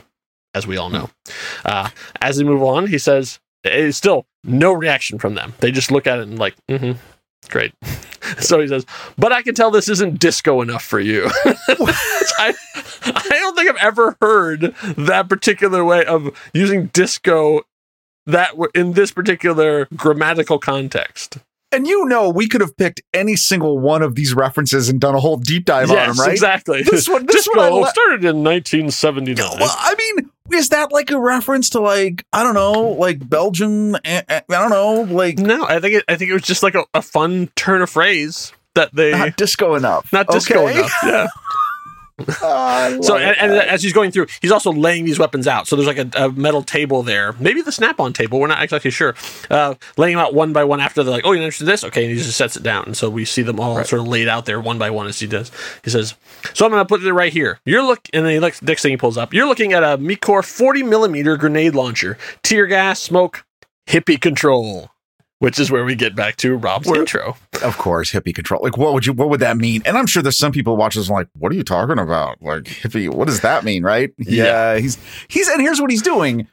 as 0.54 0.66
we 0.66 0.76
all 0.76 0.90
know. 0.90 1.10
Uh, 1.64 1.90
as 2.20 2.38
we 2.38 2.44
move 2.44 2.62
on, 2.62 2.86
he 2.86 2.98
says, 2.98 3.40
it's 3.64 3.98
still 3.98 4.26
no 4.44 4.72
reaction 4.72 5.18
from 5.18 5.34
them. 5.34 5.54
They 5.58 5.70
just 5.70 5.90
look 5.90 6.06
at 6.06 6.18
it 6.18 6.28
and 6.28 6.38
like, 6.38 6.54
mm-hmm, 6.68 6.92
great. 7.48 7.72
so 8.38 8.60
he 8.60 8.68
says, 8.68 8.84
but 9.16 9.32
I 9.32 9.42
can 9.42 9.54
tell 9.54 9.70
this 9.70 9.88
isn't 9.88 10.18
disco 10.18 10.60
enough 10.62 10.82
for 10.84 11.00
you. 11.00 11.28
I, 11.44 12.54
I 13.04 13.26
don't 13.28 13.56
think 13.56 13.70
I've 13.70 13.76
ever 13.82 14.16
heard 14.20 14.74
that 14.96 15.28
particular 15.28 15.84
way 15.84 16.04
of 16.04 16.30
using 16.52 16.86
disco 16.86 17.62
that 18.26 18.50
w- 18.50 18.70
in 18.74 18.92
this 18.92 19.10
particular 19.12 19.86
grammatical 19.96 20.58
context. 20.58 21.38
And 21.70 21.86
you 21.86 22.06
know, 22.06 22.30
we 22.30 22.48
could 22.48 22.62
have 22.62 22.76
picked 22.78 23.02
any 23.12 23.36
single 23.36 23.78
one 23.78 24.02
of 24.02 24.14
these 24.14 24.32
references 24.34 24.88
and 24.88 24.98
done 25.00 25.14
a 25.14 25.20
whole 25.20 25.36
deep 25.36 25.66
dive 25.66 25.90
on 25.90 25.96
them, 25.96 26.16
right? 26.18 26.32
exactly. 26.32 26.82
This 26.82 27.08
one- 27.08 27.26
this 27.26 27.44
disco 27.44 27.58
one 27.60 27.82
le- 27.82 27.88
started 27.90 28.24
in 28.24 28.42
1979. 28.42 29.36
Well, 29.60 29.76
I 29.78 29.94
mean, 29.96 30.30
is 30.52 30.68
that 30.70 30.92
like 30.92 31.10
a 31.10 31.18
reference 31.20 31.70
to 31.70 31.80
like 31.80 32.24
I 32.32 32.42
don't 32.42 32.54
know, 32.54 32.88
like 32.98 33.26
Belgian? 33.28 33.96
eh, 34.04 34.22
eh, 34.28 34.40
I 34.48 34.68
don't 34.68 34.70
know, 34.70 35.02
like 35.14 35.38
no, 35.38 35.64
I 35.64 35.80
think 35.80 35.94
it, 35.94 36.04
I 36.08 36.16
think 36.16 36.30
it 36.30 36.34
was 36.34 36.42
just 36.42 36.62
like 36.62 36.74
a, 36.74 36.84
a 36.94 37.02
fun 37.02 37.50
turn 37.56 37.82
of 37.82 37.90
phrase 37.90 38.52
that 38.74 38.94
they 38.94 39.10
not 39.12 39.36
disco 39.36 39.74
enough. 39.74 40.12
not 40.12 40.28
disco 40.28 40.66
Okay? 40.68 40.78
enough. 40.78 40.92
Yeah. 41.04 41.26
So 43.02 43.16
and, 43.16 43.36
and 43.38 43.52
as 43.52 43.82
he's 43.82 43.92
going 43.92 44.10
through, 44.10 44.26
he's 44.40 44.50
also 44.50 44.72
laying 44.72 45.04
these 45.04 45.18
weapons 45.18 45.46
out. 45.46 45.68
So 45.68 45.76
there's 45.76 45.86
like 45.86 45.98
a, 45.98 46.24
a 46.24 46.32
metal 46.32 46.62
table 46.62 47.02
there, 47.02 47.32
maybe 47.38 47.62
the 47.62 47.72
snap-on 47.72 48.12
table. 48.12 48.40
We're 48.40 48.48
not 48.48 48.62
exactly 48.62 48.90
sure. 48.90 49.14
Uh, 49.50 49.74
laying 49.96 50.16
them 50.16 50.24
out 50.24 50.34
one 50.34 50.52
by 50.52 50.64
one 50.64 50.80
after 50.80 51.02
they're 51.02 51.12
like, 51.12 51.24
"Oh, 51.24 51.32
you're 51.32 51.42
interested 51.42 51.64
in 51.64 51.70
this?" 51.70 51.84
Okay, 51.84 52.04
and 52.04 52.10
he 52.12 52.18
just 52.18 52.36
sets 52.36 52.56
it 52.56 52.62
down, 52.62 52.86
and 52.86 52.96
so 52.96 53.08
we 53.08 53.24
see 53.24 53.42
them 53.42 53.60
all 53.60 53.82
sort 53.84 54.00
of 54.00 54.08
laid 54.08 54.28
out 54.28 54.46
there 54.46 54.60
one 54.60 54.78
by 54.78 54.90
one 54.90 55.06
as 55.06 55.20
he 55.20 55.26
does. 55.26 55.50
He 55.84 55.90
says, 55.90 56.14
"So 56.54 56.64
I'm 56.64 56.70
going 56.72 56.82
to 56.82 56.88
put 56.88 57.02
it 57.02 57.12
right 57.12 57.32
here. 57.32 57.60
You're 57.64 57.82
look," 57.82 58.08
and 58.12 58.24
then 58.24 58.32
he 58.32 58.40
looks. 58.40 58.62
Next 58.62 58.82
thing 58.82 58.90
he 58.90 58.96
pulls 58.96 59.16
up, 59.16 59.32
you're 59.32 59.46
looking 59.46 59.72
at 59.72 59.82
a 59.82 59.98
Milkor 59.98 60.44
40 60.44 60.82
millimeter 60.82 61.36
grenade 61.36 61.74
launcher, 61.74 62.18
tear 62.42 62.66
gas, 62.66 63.00
smoke, 63.00 63.44
hippie 63.86 64.20
control. 64.20 64.90
Which 65.40 65.60
is 65.60 65.70
where 65.70 65.84
we 65.84 65.94
get 65.94 66.16
back 66.16 66.34
to 66.38 66.56
Rob's 66.56 66.88
Where- 66.88 66.98
intro. 66.98 67.36
Of 67.62 67.78
course, 67.78 68.12
hippie 68.12 68.34
control. 68.34 68.60
Like, 68.62 68.76
what 68.76 68.92
would 68.94 69.06
you? 69.06 69.12
What 69.12 69.28
would 69.30 69.40
that 69.40 69.56
mean? 69.56 69.82
And 69.84 69.96
I'm 69.98 70.06
sure 70.06 70.22
there's 70.22 70.38
some 70.38 70.52
people 70.52 70.76
watching 70.76 71.00
this 71.00 71.08
and 71.08 71.14
like, 71.16 71.28
what 71.34 71.52
are 71.52 71.54
you 71.54 71.62
talking 71.64 71.98
about? 71.98 72.40
Like 72.42 72.64
hippie? 72.64 73.08
What 73.12 73.26
does 73.28 73.40
that 73.40 73.64
mean? 73.64 73.82
Right? 73.82 74.12
Yeah. 74.18 74.76
he's 74.78 74.98
he's 75.28 75.48
and 75.48 75.60
here's 75.60 75.80
what 75.80 75.90
he's 75.90 76.02
doing. 76.02 76.46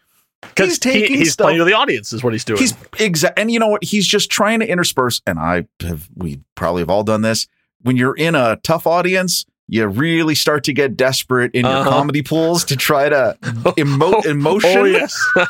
He's 0.57 0.77
taking 0.77 1.17
he's 1.17 1.33
stuff- 1.33 1.45
playing 1.45 1.57
to 1.59 1.65
the 1.65 1.73
audience, 1.73 2.13
is 2.13 2.23
what 2.23 2.33
he's 2.33 2.45
doing. 2.45 2.59
He's 2.59 2.75
exact, 2.99 3.39
and 3.39 3.49
you 3.51 3.59
know 3.59 3.67
what? 3.67 3.83
He's 3.83 4.05
just 4.05 4.29
trying 4.29 4.59
to 4.59 4.67
intersperse. 4.67 5.21
And 5.25 5.39
I 5.39 5.67
have, 5.81 6.07
we 6.15 6.39
probably 6.53 6.81
have 6.83 6.89
all 6.89 7.03
done 7.03 7.21
this. 7.23 7.47
When 7.81 7.97
you're 7.97 8.15
in 8.15 8.35
a 8.35 8.57
tough 8.57 8.85
audience, 8.85 9.45
you 9.67 9.87
really 9.87 10.35
start 10.35 10.63
to 10.65 10.73
get 10.73 10.95
desperate 10.95 11.51
in 11.55 11.65
your 11.65 11.73
Uh-huh. 11.73 11.89
comedy 11.89 12.21
pools 12.21 12.63
to 12.65 12.75
try 12.75 13.09
to 13.09 13.35
emote 13.41 14.25
emotion. 14.27 14.69
Oh 14.77 14.83
yes, 14.83 15.19
I 15.35 15.47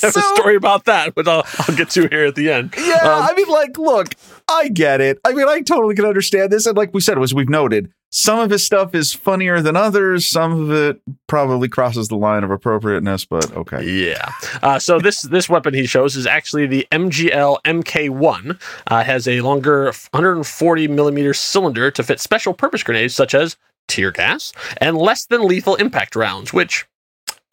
have 0.00 0.16
a 0.16 0.22
story 0.34 0.56
about 0.56 0.86
that, 0.86 1.14
but 1.14 1.28
I'll, 1.28 1.44
I'll 1.60 1.76
get 1.76 1.90
to 1.90 2.08
here 2.08 2.24
at 2.26 2.34
the 2.34 2.50
end. 2.50 2.74
Yeah, 2.76 2.94
Um, 2.94 3.22
I 3.30 3.32
mean, 3.36 3.46
like, 3.48 3.78
look, 3.78 4.14
I 4.52 4.68
get 4.68 5.00
it. 5.00 5.18
I 5.24 5.32
mean, 5.32 5.48
I 5.48 5.60
totally 5.60 5.94
can 5.94 6.04
understand 6.04 6.52
this. 6.52 6.66
And 6.66 6.76
like 6.76 6.92
we 6.92 7.00
said, 7.00 7.18
as 7.18 7.34
we've 7.34 7.48
noted, 7.48 7.90
some 8.10 8.38
of 8.38 8.50
his 8.50 8.64
stuff 8.64 8.94
is 8.94 9.14
funnier 9.14 9.62
than 9.62 9.74
others. 9.74 10.26
Some 10.26 10.60
of 10.60 10.70
it 10.70 11.00
probably 11.28 11.68
crosses 11.68 12.08
the 12.08 12.16
line 12.16 12.44
of 12.44 12.50
appropriateness, 12.50 13.24
but 13.24 13.50
okay. 13.56 13.82
Yeah. 13.82 14.30
Uh, 14.62 14.78
so 14.78 14.98
this 14.98 15.22
this 15.22 15.48
weapon 15.48 15.72
he 15.72 15.86
shows 15.86 16.14
is 16.14 16.26
actually 16.26 16.66
the 16.66 16.86
MGL 16.92 17.58
MK1. 17.64 18.60
Uh, 18.86 19.02
has 19.02 19.26
a 19.26 19.40
longer 19.40 19.86
140 20.10 20.88
millimeter 20.88 21.32
cylinder 21.32 21.90
to 21.90 22.02
fit 22.02 22.20
special 22.20 22.52
purpose 22.52 22.82
grenades 22.82 23.14
such 23.14 23.34
as 23.34 23.56
tear 23.88 24.10
gas, 24.10 24.52
and 24.76 24.98
less 24.98 25.24
than 25.26 25.46
lethal 25.46 25.76
impact 25.76 26.14
rounds, 26.14 26.52
which 26.52 26.86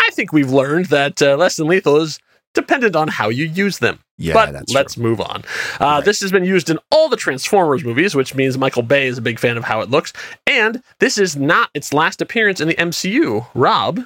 I 0.01 0.09
think 0.11 0.33
we've 0.33 0.51
learned 0.51 0.87
that 0.87 1.21
uh, 1.21 1.37
less 1.37 1.55
than 1.55 1.67
lethal 1.67 1.97
is 1.97 2.19
dependent 2.53 2.95
on 2.95 3.07
how 3.07 3.29
you 3.29 3.45
use 3.45 3.79
them. 3.79 3.99
Yeah, 4.21 4.33
but 4.33 4.69
let's 4.73 4.95
true. 4.95 5.03
move 5.03 5.21
on. 5.21 5.43
Uh, 5.79 5.85
Right. 5.99 6.05
This 6.05 6.19
has 6.19 6.31
been 6.31 6.43
used 6.43 6.69
in 6.69 6.77
all 6.91 7.07
the 7.09 7.15
Transformers 7.15 7.83
movies, 7.85 8.13
which 8.15 8.35
means 8.35 8.57
Michael 8.57 8.83
Bay 8.83 9.07
is 9.07 9.17
a 9.17 9.21
big 9.21 9.39
fan 9.39 9.55
of 9.57 9.63
how 9.63 9.79
it 9.81 9.89
looks. 9.89 10.11
And 10.45 10.83
this 10.99 11.17
is 11.17 11.35
not 11.37 11.69
its 11.73 11.93
last 11.93 12.21
appearance 12.21 12.59
in 12.59 12.67
the 12.67 12.75
MCU. 12.75 13.47
Rob, 13.55 14.01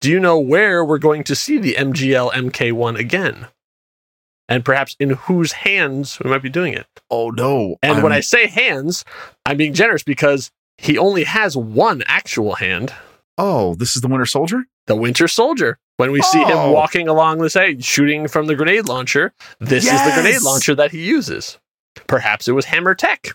do 0.00 0.10
you 0.10 0.18
know 0.18 0.38
where 0.38 0.84
we're 0.84 0.98
going 0.98 1.22
to 1.24 1.36
see 1.36 1.58
the 1.58 1.74
MGL 1.78 2.32
MK1 2.32 2.98
again? 2.98 3.46
And 4.48 4.64
perhaps 4.64 4.96
in 4.98 5.10
whose 5.10 5.52
hands 5.52 6.18
we 6.22 6.28
might 6.28 6.42
be 6.42 6.50
doing 6.50 6.74
it. 6.74 6.86
Oh 7.10 7.30
no! 7.30 7.76
And 7.82 8.02
when 8.02 8.12
I'm- 8.12 8.18
I 8.18 8.20
say 8.20 8.48
hands, 8.48 9.04
I'm 9.46 9.56
being 9.56 9.72
generous 9.72 10.02
because 10.02 10.50
he 10.76 10.98
only 10.98 11.24
has 11.24 11.56
one 11.56 12.02
actual 12.06 12.56
hand 12.56 12.92
oh, 13.38 13.74
this 13.76 13.96
is 13.96 14.02
the 14.02 14.08
Winter 14.08 14.26
Soldier. 14.26 14.64
the 14.86 14.94
Winter 14.96 15.26
Soldier. 15.26 15.78
When 16.02 16.10
we 16.10 16.20
see 16.22 16.42
him 16.42 16.56
Oh. 16.58 16.72
walking 16.72 17.06
along 17.06 17.38
the 17.38 17.48
side, 17.48 17.84
shooting 17.84 18.26
from 18.26 18.46
the 18.46 18.56
grenade 18.56 18.88
launcher, 18.88 19.32
this 19.60 19.84
is 19.84 19.90
the 20.02 20.10
grenade 20.20 20.42
launcher 20.42 20.74
that 20.74 20.90
he 20.90 20.98
uses. 20.98 21.58
Perhaps 22.08 22.48
it 22.48 22.52
was 22.52 22.64
Hammer 22.64 22.96
Tech, 22.96 23.28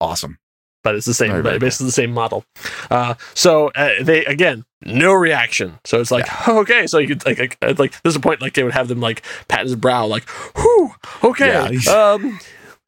Awesome. 0.00 0.38
but 0.82 0.94
it's 0.94 1.04
the 1.04 1.12
same, 1.12 1.42
very 1.42 1.58
basically 1.58 1.86
the 1.86 1.92
same 1.92 2.12
model. 2.12 2.46
Uh, 2.90 3.14
so 3.34 3.68
uh, 3.74 4.02
they 4.02 4.24
again, 4.24 4.64
no 4.82 5.12
reaction. 5.12 5.78
So 5.84 6.00
it's 6.00 6.10
like, 6.10 6.26
okay, 6.48 6.86
so 6.86 6.96
you 6.96 7.08
could 7.08 7.26
like, 7.26 7.58
like, 7.60 7.78
like 7.78 8.00
there's 8.02 8.16
a 8.16 8.20
point 8.20 8.40
like 8.40 8.54
they 8.54 8.62
would 8.64 8.72
have 8.72 8.88
them 8.88 9.00
like 9.00 9.22
pat 9.48 9.64
his 9.64 9.76
brow, 9.76 10.06
like, 10.06 10.26
whew, 10.56 10.92
okay. 11.22 11.76
Yeah, 11.84 11.92
um, 12.14 12.40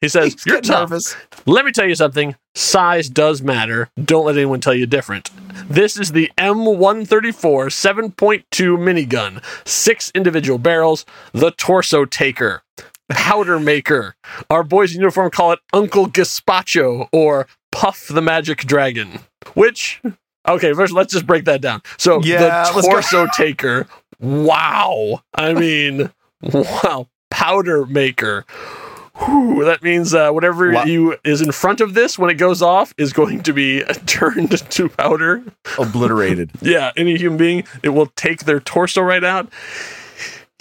he 0.03 0.09
says, 0.09 0.35
He's 0.35 0.45
"You're 0.47 0.61
tough. 0.61 0.91
nervous. 0.91 1.17
Let 1.47 1.65
me 1.65 1.73
tell 1.73 1.87
you 1.89 1.95
something. 1.95 2.37
Size 2.55 3.09
does 3.09 3.41
matter. 3.41 3.89
Don't 4.05 4.27
let 4.27 4.37
anyone 4.37 4.61
tell 4.61 4.75
you 4.75 4.85
different. 4.85 5.31
This 5.71 5.97
is 5.99 6.13
the 6.13 6.31
M134 6.37 8.13
7.2 8.13 8.45
minigun. 8.79 9.43
Six 9.67 10.13
individual 10.15 10.59
barrels. 10.59 11.07
The 11.33 11.51
torso 11.53 12.05
taker. 12.05 12.63
Powder 13.09 13.59
maker. 13.59 14.15
Our 14.51 14.63
boys 14.63 14.95
in 14.95 15.01
uniform 15.01 15.31
call 15.31 15.53
it 15.53 15.61
Uncle 15.73 16.07
Gaspacho 16.09 17.09
or 17.13 17.47
Puff 17.71 18.09
the 18.09 18.23
Magic 18.23 18.59
Dragon. 18.61 19.21
Which, 19.55 20.01
okay, 20.49 20.73
first 20.73 20.93
let's 20.93 21.13
just 21.13 21.27
break 21.27 21.45
that 21.47 21.61
down. 21.61 21.83
So 21.99 22.23
Yeah, 22.23 22.71
the 22.73 22.81
torso 22.83 23.27
taker. 23.37 23.87
Wow. 24.21 25.23
I 25.35 25.53
mean, 25.55 26.11
wow. 26.43 27.09
Powder 27.31 27.87
maker. 27.87 28.45
Whew, 29.19 29.65
that 29.65 29.83
means 29.83 30.15
uh, 30.15 30.31
whatever 30.31 30.73
Wow. 30.73 30.85
you 30.85 31.17
is 31.25 31.43
in 31.43 31.53
front 31.53 31.81
of 31.81 31.95
this 31.95 32.19
when 32.19 32.31
it 32.31 32.35
goes 32.35 32.63
off 32.63 32.95
is 32.97 33.13
going 33.13 33.43
to 33.43 33.53
be 33.53 33.83
turned 34.07 34.51
to 34.71 34.89
powder. 34.89 35.43
Obliterated. 35.79 36.51
Yeah, 36.63 36.93
any 36.97 37.17
human 37.19 37.37
being, 37.37 37.65
it 37.83 37.91
will 37.91 38.07
take 38.17 38.45
their 38.45 38.61
torso 38.61 39.03
right 39.03 39.23
out. 39.25 39.53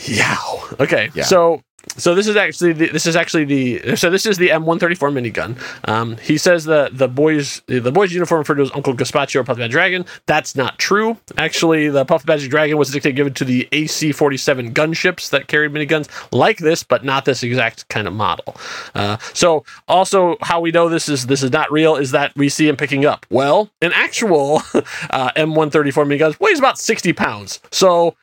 Yow. 0.05 0.63
Okay, 0.79 1.09
Yeah. 1.13 1.23
so 1.23 1.61
so 1.97 2.13
this 2.13 2.27
is 2.27 2.35
actually 2.35 2.73
the, 2.73 2.87
this 2.89 3.07
is 3.07 3.15
actually 3.15 3.43
the 3.43 3.95
so 3.95 4.11
this 4.11 4.27
is 4.27 4.37
the 4.37 4.49
M134 4.49 5.11
minigun. 5.11 5.57
Um, 5.89 6.15
he 6.17 6.37
says 6.37 6.65
that 6.65 6.95
the 6.95 7.07
boys 7.07 7.63
the 7.65 7.91
boys 7.91 8.13
uniform 8.13 8.39
referred 8.39 8.55
to 8.57 8.61
as 8.61 8.71
Uncle 8.75 8.93
Gaspacho 8.93 9.37
or 9.37 9.43
Puff 9.43 9.55
the 9.57 9.61
Magic 9.61 9.71
Dragon. 9.71 10.05
That's 10.27 10.55
not 10.55 10.77
true. 10.77 11.17
Actually, 11.37 11.89
the 11.89 12.05
Puff 12.05 12.23
the 12.23 12.31
Magic 12.31 12.51
Dragon 12.51 12.77
was 12.77 12.91
a 12.91 12.93
nickname 12.93 13.15
given 13.15 13.33
to 13.33 13.43
the 13.45 13.67
AC-47 13.71 14.73
gunships 14.73 15.31
that 15.31 15.47
carried 15.47 15.71
miniguns 15.71 16.07
like 16.31 16.59
this, 16.59 16.83
but 16.83 17.03
not 17.03 17.25
this 17.25 17.41
exact 17.41 17.89
kind 17.89 18.07
of 18.07 18.13
model. 18.13 18.55
Uh, 18.93 19.17
so 19.33 19.65
also 19.87 20.37
how 20.41 20.59
we 20.61 20.69
know 20.69 20.87
this 20.87 21.09
is 21.09 21.25
this 21.25 21.41
is 21.41 21.51
not 21.51 21.71
real 21.71 21.95
is 21.95 22.11
that 22.11 22.31
we 22.35 22.47
see 22.47 22.67
him 22.67 22.77
picking 22.77 23.05
up. 23.05 23.25
Well, 23.31 23.71
an 23.81 23.91
actual 23.93 24.57
uh, 25.09 25.31
M134 25.35 26.05
minigun 26.05 26.39
weighs 26.39 26.59
about 26.59 26.77
60 26.77 27.11
pounds. 27.13 27.59
So 27.71 28.15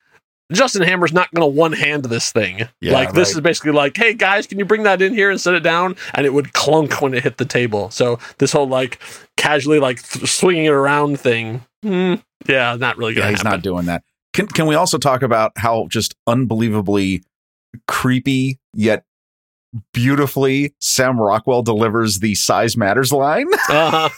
Justin 0.52 0.83
Hammer's 0.83 1.12
not 1.12 1.31
going 1.35 1.43
to 1.43 1.55
one 1.55 1.73
hand 1.73 2.05
this 2.07 2.33
thing. 2.33 2.69
Yeah, 2.81 2.93
like 2.95 3.12
this 3.12 3.28
right. 3.28 3.37
is 3.37 3.40
basically 3.43 3.73
like, 3.73 3.97
hey 3.97 4.14
guys, 4.14 4.47
can 4.47 4.59
you 4.59 4.64
bring 4.64 4.85
that 4.85 5.02
in 5.02 5.12
here 5.14 5.31
and 5.31 5.40
set 5.40 5.55
it 5.55 5.62
down? 5.62 5.97
And 6.14 6.25
it 6.25 6.33
would 6.33 6.52
clunk 6.55 7.00
when 7.02 7.12
it 7.14 7.23
hit 7.23 7.37
the 7.37 7.45
table. 7.45 7.90
So 7.90 8.19
this 8.38 8.52
whole 8.52 8.67
like 8.69 8.99
casually 9.37 9.78
like 9.78 10.02
th- 10.02 10.26
swinging 10.31 10.64
it 10.64 10.71
around 10.73 11.21
thing, 11.21 11.62
hmm, 11.83 12.14
yeah, 12.49 12.76
not 12.76 12.97
really 12.97 13.12
Yeah, 13.12 13.21
going 13.21 13.26
to 13.26 13.31
he's 13.31 13.38
happen. 13.43 13.50
not 13.50 13.62
doing 13.62 13.85
that. 13.87 14.02
Can 14.33 14.47
can 14.47 14.67
we 14.67 14.75
also 14.75 14.97
talk 14.99 15.23
about 15.23 15.52
how 15.57 15.87
just 15.88 16.14
unbelievably 16.26 17.23
creepy 17.87 18.59
yet 18.75 19.05
beautifully 19.93 20.75
Sam 20.81 21.21
Rockwell 21.21 21.62
delivers 21.62 22.21
the 22.21 22.35
size 22.35 22.76
matters 22.76 23.12
line? 23.12 23.47
Uh-huh. 23.69 24.09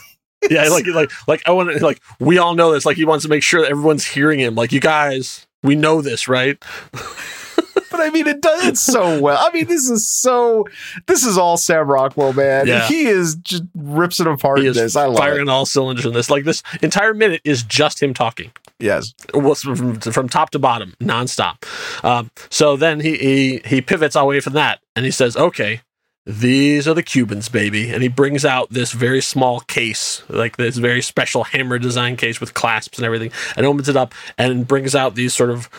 Yeah, 0.49 0.69
like 0.69 0.87
like 0.87 1.11
like 1.27 1.41
I 1.45 1.51
want 1.51 1.69
to 1.77 1.83
like 1.85 2.01
we 2.19 2.39
all 2.39 2.55
know 2.55 2.71
this. 2.71 2.83
Like 2.85 2.97
he 2.97 3.05
wants 3.05 3.23
to 3.25 3.29
make 3.29 3.43
sure 3.43 3.61
that 3.61 3.69
everyone's 3.69 4.05
hearing 4.05 4.39
him. 4.39 4.55
Like 4.55 4.71
you 4.71 4.79
guys, 4.79 5.45
we 5.63 5.75
know 5.75 6.01
this, 6.01 6.27
right? 6.27 6.57
but 6.91 7.99
I 7.99 8.09
mean, 8.09 8.27
it 8.27 8.41
does 8.41 8.65
it 8.65 8.77
so 8.77 9.21
well. 9.21 9.37
I 9.39 9.51
mean, 9.51 9.67
this 9.67 9.89
is 9.89 10.07
so. 10.07 10.65
This 11.07 11.25
is 11.25 11.37
all 11.37 11.57
Sam 11.57 11.87
Rockwell, 11.87 12.33
man. 12.33 12.67
Yeah. 12.67 12.87
He 12.87 13.05
is 13.05 13.35
just 13.35 13.63
rips 13.75 14.19
it 14.19 14.27
apart. 14.27 14.59
He 14.59 14.69
this. 14.69 14.95
I 14.95 15.05
love 15.05 15.17
firing 15.17 15.47
it. 15.47 15.49
all 15.49 15.65
cylinders 15.65 16.05
in 16.05 16.13
this. 16.13 16.29
Like 16.29 16.45
this 16.45 16.63
entire 16.81 17.13
minute 17.13 17.41
is 17.43 17.63
just 17.63 18.01
him 18.01 18.13
talking. 18.13 18.51
Yes. 18.79 19.13
was 19.33 19.61
from, 19.61 19.99
from 19.99 20.27
top 20.27 20.49
to 20.51 20.59
bottom, 20.59 20.95
nonstop. 20.99 21.63
Um, 22.03 22.31
so 22.49 22.75
then 22.75 22.99
he, 22.99 23.17
he 23.17 23.61
he 23.65 23.81
pivots 23.81 24.15
away 24.15 24.39
from 24.39 24.53
that, 24.53 24.79
and 24.95 25.05
he 25.05 25.11
says, 25.11 25.37
"Okay, 25.37 25.81
these 26.25 26.87
are 26.87 26.93
the 26.93 27.03
Cubans, 27.03 27.49
baby." 27.49 27.89
And 27.89 28.03
he 28.03 28.09
brings 28.09 28.45
out 28.45 28.69
this 28.71 28.91
very 28.91 29.21
small 29.21 29.61
case, 29.61 30.23
like 30.29 30.57
this 30.57 30.77
very 30.77 31.01
special 31.01 31.45
hammer 31.45 31.79
design 31.79 32.17
case 32.17 32.39
with 32.39 32.53
clasps 32.53 32.97
and 32.97 33.05
everything, 33.05 33.31
and 33.55 33.65
opens 33.65 33.89
it 33.89 33.97
up 33.97 34.13
and 34.37 34.67
brings 34.67 34.95
out 34.95 35.15
these 35.15 35.33
sort 35.33 35.49
of 35.49 35.69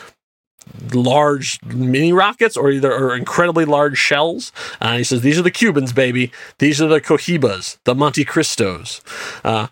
large 0.92 1.58
mini 1.64 2.12
rockets 2.12 2.56
or 2.56 2.70
either 2.70 2.92
or 2.92 3.16
incredibly 3.16 3.64
large 3.64 3.98
shells. 3.98 4.52
Uh, 4.80 4.98
he 4.98 5.04
says, 5.04 5.20
"These 5.20 5.38
are 5.38 5.42
the 5.42 5.50
Cubans, 5.50 5.92
baby. 5.92 6.32
These 6.58 6.80
are 6.80 6.88
the 6.88 7.00
Cohibas, 7.00 7.78
the 7.84 7.94
Monte 7.94 8.24
Cristos." 8.24 9.00
Uh, 9.44 9.68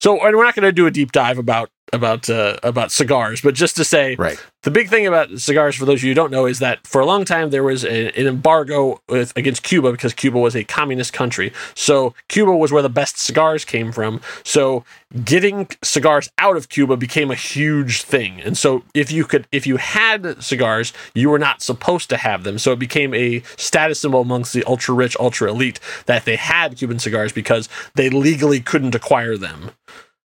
so, 0.00 0.24
and 0.24 0.36
we're 0.36 0.44
not 0.44 0.54
going 0.54 0.64
to 0.64 0.72
do 0.72 0.86
a 0.86 0.90
deep 0.90 1.12
dive 1.12 1.36
about 1.38 1.70
about 1.92 2.28
uh, 2.30 2.56
about 2.62 2.92
cigars, 2.92 3.40
but 3.40 3.54
just 3.54 3.76
to 3.76 3.84
say, 3.84 4.14
Right. 4.16 4.42
the 4.62 4.70
big 4.70 4.88
thing 4.88 5.06
about 5.06 5.30
cigars, 5.38 5.74
for 5.76 5.84
those 5.84 6.00
of 6.00 6.04
you 6.04 6.10
who 6.10 6.14
don't 6.14 6.30
know, 6.30 6.46
is 6.46 6.58
that 6.60 6.86
for 6.86 7.00
a 7.00 7.06
long 7.06 7.24
time 7.24 7.50
there 7.50 7.64
was 7.64 7.84
a, 7.84 8.08
an 8.18 8.26
embargo 8.26 9.00
with, 9.08 9.32
against 9.36 9.62
Cuba 9.62 9.90
because 9.92 10.12
Cuba 10.14 10.38
was 10.38 10.54
a 10.54 10.64
communist 10.64 11.12
country. 11.12 11.52
So 11.74 12.14
Cuba 12.28 12.56
was 12.56 12.72
where 12.72 12.82
the 12.82 12.88
best 12.88 13.18
cigars 13.18 13.64
came 13.64 13.92
from. 13.92 14.20
So 14.44 14.84
getting 15.24 15.68
cigars 15.82 16.30
out 16.38 16.56
of 16.56 16.68
Cuba 16.68 16.96
became 16.96 17.30
a 17.30 17.34
huge 17.34 18.02
thing. 18.02 18.40
And 18.40 18.56
so 18.56 18.82
if 18.94 19.10
you 19.10 19.24
could, 19.24 19.46
if 19.50 19.66
you 19.66 19.76
had 19.76 20.42
cigars, 20.42 20.92
you 21.14 21.30
were 21.30 21.38
not 21.38 21.62
supposed 21.62 22.08
to 22.10 22.16
have 22.16 22.44
them. 22.44 22.58
So 22.58 22.72
it 22.72 22.78
became 22.78 23.14
a 23.14 23.42
status 23.56 24.00
symbol 24.00 24.20
amongst 24.20 24.52
the 24.52 24.64
ultra 24.64 24.94
rich, 24.94 25.16
ultra 25.18 25.50
elite 25.50 25.80
that 26.06 26.24
they 26.24 26.36
had 26.36 26.76
Cuban 26.76 26.98
cigars 26.98 27.32
because 27.32 27.68
they 27.94 28.10
legally 28.10 28.60
couldn't 28.60 28.94
acquire 28.94 29.36
them 29.36 29.70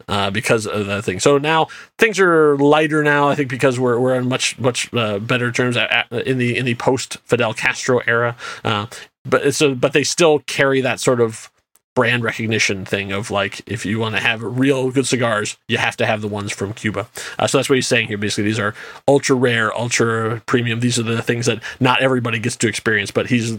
uh, 0.09 0.31
because 0.31 0.67
of 0.67 0.87
that 0.87 1.05
thing. 1.05 1.21
So 1.21 1.39
now 1.39 1.69
things 1.99 2.19
are 2.19 2.57
lighter 2.57 3.03
now. 3.03 3.29
I 3.29 3.35
think 3.35 3.49
because 3.51 3.79
we're 3.79 3.99
we're 4.01 4.17
on 4.17 4.29
much 4.29 4.59
much 4.59 4.93
uh, 4.95 5.19
better 5.19 5.53
terms 5.53 5.77
at, 5.77 5.91
at- 6.13 6.27
in 6.27 6.39
the 6.39 6.57
in 6.57 6.65
the 6.65 6.75
post 6.75 7.19
Fidel 7.25 7.55
Castro 7.55 8.01
era. 8.07 8.37
Uh, 8.65 8.87
but 9.25 9.47
it's 9.47 9.61
a, 9.61 9.75
but 9.75 9.93
they 9.93 10.05
still 10.05 10.39
carry 10.41 10.81
that 10.81 11.01
sort 11.01 11.21
of 11.21 11.51
brand 11.99 12.23
recognition 12.23 12.85
thing 12.85 13.11
of 13.11 13.29
like 13.29 13.61
if 13.67 13.85
you 13.85 13.99
want 13.99 14.15
to 14.15 14.21
have 14.21 14.41
real 14.41 14.93
good 14.93 15.05
cigars, 15.05 15.57
you 15.67 15.79
have 15.79 15.97
to 15.97 16.07
have 16.07 16.21
the 16.21 16.29
ones 16.29 16.53
from 16.53 16.73
Cuba. 16.73 17.09
Uh, 17.41 17.49
so 17.49 17.59
that's 17.59 17.69
what 17.69 17.75
he's 17.75 17.89
saying 17.89 18.07
here. 18.07 18.17
Basically, 18.17 18.45
these 18.45 18.61
are 18.61 18.73
ultra 19.09 19.35
rare, 19.35 19.77
ultra 19.77 20.41
premium. 20.47 20.79
These 20.79 21.01
are 21.01 21.03
the 21.03 21.21
things 21.21 21.47
that 21.47 21.61
not 21.81 22.01
everybody 22.01 22.39
gets 22.39 22.55
to 22.59 22.69
experience, 22.69 23.11
but 23.11 23.27
he's 23.27 23.57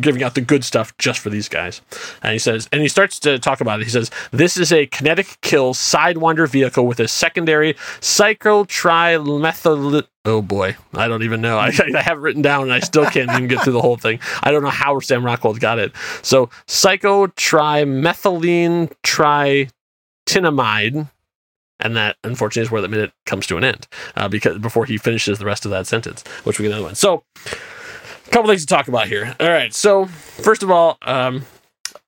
giving 0.00 0.22
out 0.22 0.34
the 0.34 0.40
good 0.40 0.64
stuff 0.64 0.96
just 0.96 1.20
for 1.20 1.28
these 1.28 1.50
guys. 1.50 1.82
And 2.22 2.32
he 2.32 2.38
says, 2.38 2.66
and 2.72 2.80
he 2.80 2.88
starts 2.88 3.20
to 3.20 3.38
talk 3.38 3.60
about 3.60 3.82
it. 3.82 3.84
He 3.84 3.90
says, 3.90 4.10
this 4.30 4.56
is 4.56 4.72
a 4.72 4.86
kinetic 4.86 5.36
kill 5.42 5.74
sidewinder 5.74 6.48
vehicle 6.48 6.86
with 6.86 6.98
a 6.98 7.08
secondary 7.08 7.74
cyclotrimethyl. 8.00 10.06
Oh 10.26 10.42
boy, 10.42 10.76
I 10.92 11.06
don't 11.06 11.22
even 11.22 11.40
know. 11.40 11.56
I, 11.56 11.70
I 11.94 12.02
have 12.02 12.18
it 12.18 12.20
written 12.20 12.42
down 12.42 12.64
and 12.64 12.72
I 12.72 12.80
still 12.80 13.06
can't 13.06 13.30
even 13.30 13.46
get 13.46 13.62
through 13.62 13.74
the 13.74 13.80
whole 13.80 13.96
thing. 13.96 14.18
I 14.42 14.50
don't 14.50 14.64
know 14.64 14.70
how 14.70 14.98
Sam 14.98 15.24
Rockwell 15.24 15.54
got 15.54 15.78
it. 15.78 15.92
So 16.22 16.50
psychotrimethylene 16.66 18.90
tritinamide. 20.28 21.10
And 21.78 21.94
that, 21.94 22.16
unfortunately, 22.24 22.62
is 22.62 22.70
where 22.70 22.80
the 22.80 22.88
minute 22.88 23.12
comes 23.26 23.46
to 23.48 23.58
an 23.58 23.64
end 23.64 23.86
uh, 24.16 24.28
because 24.28 24.56
before 24.58 24.86
he 24.86 24.96
finishes 24.96 25.38
the 25.38 25.44
rest 25.44 25.66
of 25.66 25.70
that 25.72 25.86
sentence, 25.86 26.24
which 26.44 26.58
we 26.58 26.62
get 26.62 26.70
another 26.70 26.86
one. 26.86 26.94
So, 26.94 27.22
a 27.44 28.30
couple 28.30 28.48
things 28.48 28.62
to 28.62 28.66
talk 28.66 28.88
about 28.88 29.08
here. 29.08 29.36
All 29.38 29.50
right. 29.50 29.74
So, 29.74 30.06
first 30.06 30.62
of 30.62 30.70
all, 30.70 30.96
um, 31.02 31.44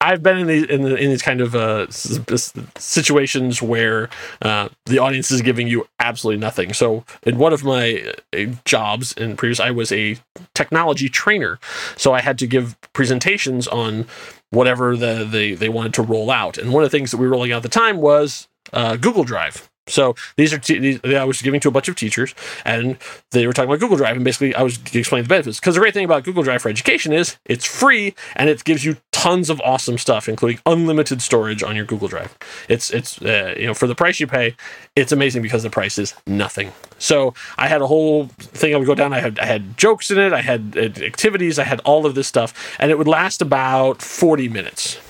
I've 0.01 0.23
been 0.23 0.39
in 0.39 0.47
these 0.47 0.65
in, 0.65 0.83
the, 0.83 0.95
in 0.95 1.11
these 1.11 1.23
kind 1.23 1.41
of 1.41 1.57
uh, 1.57 1.91
situations 1.91 3.61
where 3.61 4.09
uh, 4.43 4.69
the 4.87 4.99
audience 4.99 5.31
is 5.31 5.43
giving 5.43 5.67
you 5.67 5.89
absolutely 5.99 6.41
nothing. 6.41 6.73
So, 6.73 7.05
in 7.25 7.37
one 7.39 7.53
of 7.53 7.65
my 7.65 8.15
uh, 8.33 8.47
jobs 8.65 9.13
in 9.15 9.37
previous, 9.37 9.59
I 9.59 9.73
was 9.73 9.91
a 9.91 10.17
technology 10.55 11.09
trainer, 11.09 11.59
so 11.97 12.13
I 12.13 12.21
had 12.21 12.39
to 12.39 12.47
give 12.47 12.77
presentations 12.93 13.67
on 13.67 14.07
whatever 14.51 14.97
the, 14.97 15.25
the 15.25 15.55
they 15.55 15.69
wanted 15.69 15.95
to 15.95 16.03
roll 16.03 16.31
out. 16.31 16.59
And 16.59 16.73
one 16.73 16.85
of 16.85 16.91
the 16.91 16.97
things 16.97 17.11
that 17.11 17.17
we 17.17 17.27
were 17.27 17.33
rolling 17.33 17.53
out 17.53 17.59
at 17.59 17.63
the 17.65 17.69
time 17.69 17.97
was 17.97 18.47
uh, 18.73 18.97
Google 18.97 19.25
Drive. 19.25 19.69
So 19.89 20.15
these 20.37 20.53
are 20.53 20.59
t- 20.59 20.79
these, 20.79 21.01
I 21.05 21.25
was 21.25 21.43
giving 21.43 21.61
to 21.61 21.69
a 21.69 21.71
bunch 21.71 21.89
of 21.89 21.97
teachers, 21.97 22.35
and 22.65 22.97
they 23.31 23.47
were 23.47 23.53
talking 23.53 23.71
about 23.71 23.81
Google 23.81 23.97
Drive, 23.97 24.17
and 24.17 24.25
basically 24.25 24.55
I 24.55 24.63
was 24.63 24.79
explaining 24.93 25.25
the 25.25 25.29
benefits. 25.29 25.59
Because 25.59 25.75
the 25.75 25.81
great 25.81 25.95
thing 25.95 26.05
about 26.05 26.25
Google 26.25 26.43
Drive 26.43 26.63
for 26.63 26.69
education 26.69 27.13
is 27.13 27.39
it's 27.45 27.65
free 27.65 28.15
and 28.37 28.49
it 28.49 28.65
gives 28.65 28.85
you 28.85 28.97
tons 29.19 29.51
of 29.51 29.61
awesome 29.63 29.99
stuff, 29.99 30.29
including 30.29 30.61
unlimited 30.65 31.21
storage 31.21 31.65
on 31.65 31.75
your 31.75 31.85
Google 31.85 32.07
Drive. 32.07 32.39
It's 32.69 32.91
it's 32.91 33.21
uh, 33.21 33.55
you 33.59 33.67
know 33.67 33.75
for 33.75 33.89
the 33.89 33.95
price 33.97 34.21
you 34.21 34.29
pay, 34.29 34.55
it's 34.95 35.11
amazing 35.11 35.43
because 35.43 35.65
the 35.65 35.71
price 35.71 35.99
is 35.99 36.15
nothing. 36.27 36.73
So 36.99 37.35
I 37.57 37.67
had 37.67 37.83
a 37.83 37.89
whole 37.89 38.27
thing 38.39 38.75
I 38.75 38.79
would 38.79 38.87
go 38.87 38.95
down. 38.95 39.13
I 39.13 39.19
had 39.19 39.41
I 39.41 39.47
had 39.47 39.77
jokes 39.77 40.13
in 40.13 40.19
it. 40.19 40.33
I 40.33 40.41
had 40.41 40.77
uh, 40.77 41.05
activities. 41.05 41.59
I 41.59 41.65
had 41.65 41.81
all 41.81 42.07
of 42.07 42.15
this 42.15 42.29
stuff, 42.29 42.55
and 42.79 42.93
it 42.93 42.99
would 42.99 43.09
last 43.09 43.43
about 43.43 44.03
forty 44.03 44.49
minutes. 44.49 45.01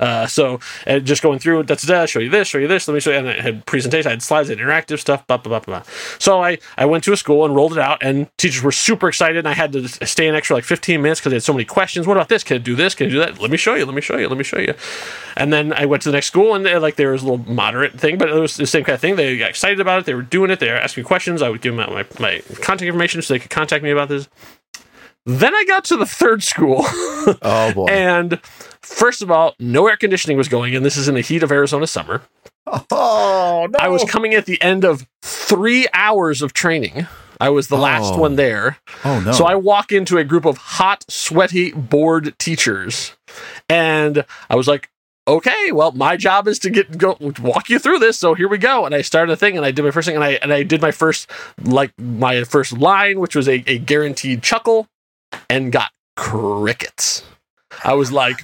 Uh, 0.00 0.26
so 0.26 0.58
and 0.86 1.04
just 1.04 1.22
going 1.22 1.38
through 1.38 1.62
that's 1.62 1.82
that 1.82 2.08
show 2.08 2.18
you 2.18 2.30
this 2.30 2.48
show 2.48 2.56
you 2.56 2.66
this 2.66 2.88
let 2.88 2.94
me 2.94 3.00
show 3.00 3.10
you 3.10 3.18
and 3.18 3.28
I 3.28 3.40
had 3.40 3.66
presentation 3.66 4.08
I 4.08 4.12
had 4.12 4.22
slides 4.22 4.48
I 4.48 4.54
had 4.54 4.58
interactive 4.58 4.98
stuff 4.98 5.26
blah, 5.26 5.36
blah, 5.36 5.60
blah, 5.60 5.60
blah. 5.60 5.82
so 6.18 6.42
I 6.42 6.58
I 6.78 6.86
went 6.86 7.04
to 7.04 7.12
a 7.12 7.16
school 7.18 7.44
and 7.44 7.54
rolled 7.54 7.72
it 7.72 7.78
out 7.78 7.98
and 8.02 8.26
teachers 8.38 8.62
were 8.62 8.72
super 8.72 9.08
excited 9.08 9.36
and 9.36 9.46
I 9.46 9.52
had 9.52 9.72
to 9.72 9.86
stay 10.06 10.26
an 10.26 10.34
extra 10.34 10.56
like 10.56 10.64
15 10.64 11.02
minutes 11.02 11.20
because 11.20 11.30
they 11.30 11.36
had 11.36 11.42
so 11.42 11.52
many 11.52 11.66
questions. 11.66 12.06
What 12.06 12.16
about 12.16 12.30
this? 12.30 12.42
Can 12.42 12.54
I 12.54 12.58
do 12.58 12.74
this? 12.74 12.94
Can 12.94 13.08
I 13.08 13.10
do 13.10 13.18
that? 13.18 13.40
Let 13.40 13.50
me 13.50 13.58
show 13.58 13.74
you 13.74 13.84
let 13.84 13.94
me 13.94 14.00
show 14.00 14.16
you 14.16 14.26
let 14.28 14.38
me 14.38 14.44
show 14.44 14.58
you. 14.58 14.74
And 15.36 15.52
then 15.52 15.72
I 15.74 15.84
went 15.84 16.02
to 16.04 16.08
the 16.08 16.14
next 16.14 16.28
school 16.28 16.54
and 16.54 16.64
they, 16.64 16.76
like 16.78 16.96
there 16.96 17.12
was 17.12 17.22
a 17.22 17.26
little 17.30 17.52
moderate 17.52 18.00
thing 18.00 18.16
but 18.16 18.30
it 18.30 18.34
was 18.34 18.56
the 18.56 18.66
same 18.66 18.84
kind 18.84 18.94
of 18.94 19.00
thing. 19.00 19.16
They 19.16 19.36
got 19.36 19.50
excited 19.50 19.80
about 19.80 20.00
it 20.00 20.06
they 20.06 20.14
were 20.14 20.22
doing 20.22 20.50
it 20.50 20.60
they 20.60 20.70
were 20.70 20.76
asking 20.76 21.04
questions 21.04 21.42
I 21.42 21.50
would 21.50 21.60
give 21.60 21.76
them 21.76 21.92
my, 21.92 22.06
my 22.18 22.40
contact 22.56 22.82
information 22.82 23.20
so 23.20 23.34
they 23.34 23.38
could 23.38 23.50
contact 23.50 23.84
me 23.84 23.90
about 23.90 24.08
this 24.08 24.28
then 25.38 25.54
I 25.54 25.64
got 25.66 25.84
to 25.86 25.96
the 25.96 26.06
third 26.06 26.42
school. 26.42 26.84
Oh 27.42 27.72
boy. 27.74 27.86
and 27.90 28.40
first 28.80 29.20
of 29.20 29.30
all, 29.30 29.54
no 29.58 29.86
air 29.86 29.96
conditioning 29.98 30.38
was 30.38 30.48
going 30.48 30.74
and 30.74 30.84
This 30.84 30.96
is 30.96 31.06
in 31.06 31.14
the 31.14 31.20
heat 31.20 31.42
of 31.42 31.52
Arizona 31.52 31.86
summer. 31.86 32.22
oh 32.66 33.68
no. 33.70 33.78
I 33.78 33.88
was 33.88 34.04
coming 34.04 34.34
at 34.34 34.46
the 34.46 34.60
end 34.62 34.84
of 34.84 35.06
three 35.22 35.86
hours 35.92 36.40
of 36.42 36.52
training. 36.52 37.06
I 37.40 37.48
was 37.50 37.68
the 37.68 37.76
last 37.76 38.14
Oh. 38.14 38.18
one 38.18 38.36
there. 38.36 38.78
oh 39.04 39.20
no. 39.20 39.32
So 39.32 39.44
I 39.44 39.54
walk 39.54 39.92
into 39.92 40.18
a 40.18 40.24
group 40.24 40.44
of 40.44 40.56
hot, 40.58 41.04
sweaty, 41.08 41.72
bored 41.72 42.34
teachers. 42.38 43.12
And 43.68 44.24
I 44.48 44.56
was 44.56 44.66
like, 44.68 44.90
okay, 45.28 45.72
well, 45.72 45.92
my 45.92 46.16
job 46.16 46.48
is 46.48 46.58
to 46.60 46.70
get 46.70 46.96
go 46.98 47.16
walk 47.40 47.68
you 47.68 47.78
through 47.78 47.98
this. 47.98 48.18
So 48.18 48.34
here 48.34 48.48
we 48.48 48.58
go. 48.58 48.84
And 48.86 48.94
I 48.94 49.02
started 49.02 49.32
a 49.32 49.36
thing 49.36 49.56
and 49.56 49.64
I 49.66 49.70
did 49.70 49.84
my 49.84 49.90
first 49.90 50.06
thing 50.06 50.16
and 50.16 50.24
I 50.24 50.32
and 50.42 50.52
I 50.52 50.62
did 50.62 50.80
my 50.82 50.90
first 50.90 51.30
like 51.62 51.92
my 51.98 52.44
first 52.44 52.72
line, 52.78 53.20
which 53.20 53.36
was 53.36 53.48
a, 53.48 53.62
a 53.66 53.78
guaranteed 53.78 54.42
chuckle, 54.42 54.86
and 55.48 55.72
got 55.72 55.90
crickets. 56.16 57.24
I 57.84 57.94
was 57.94 58.12
like, 58.12 58.40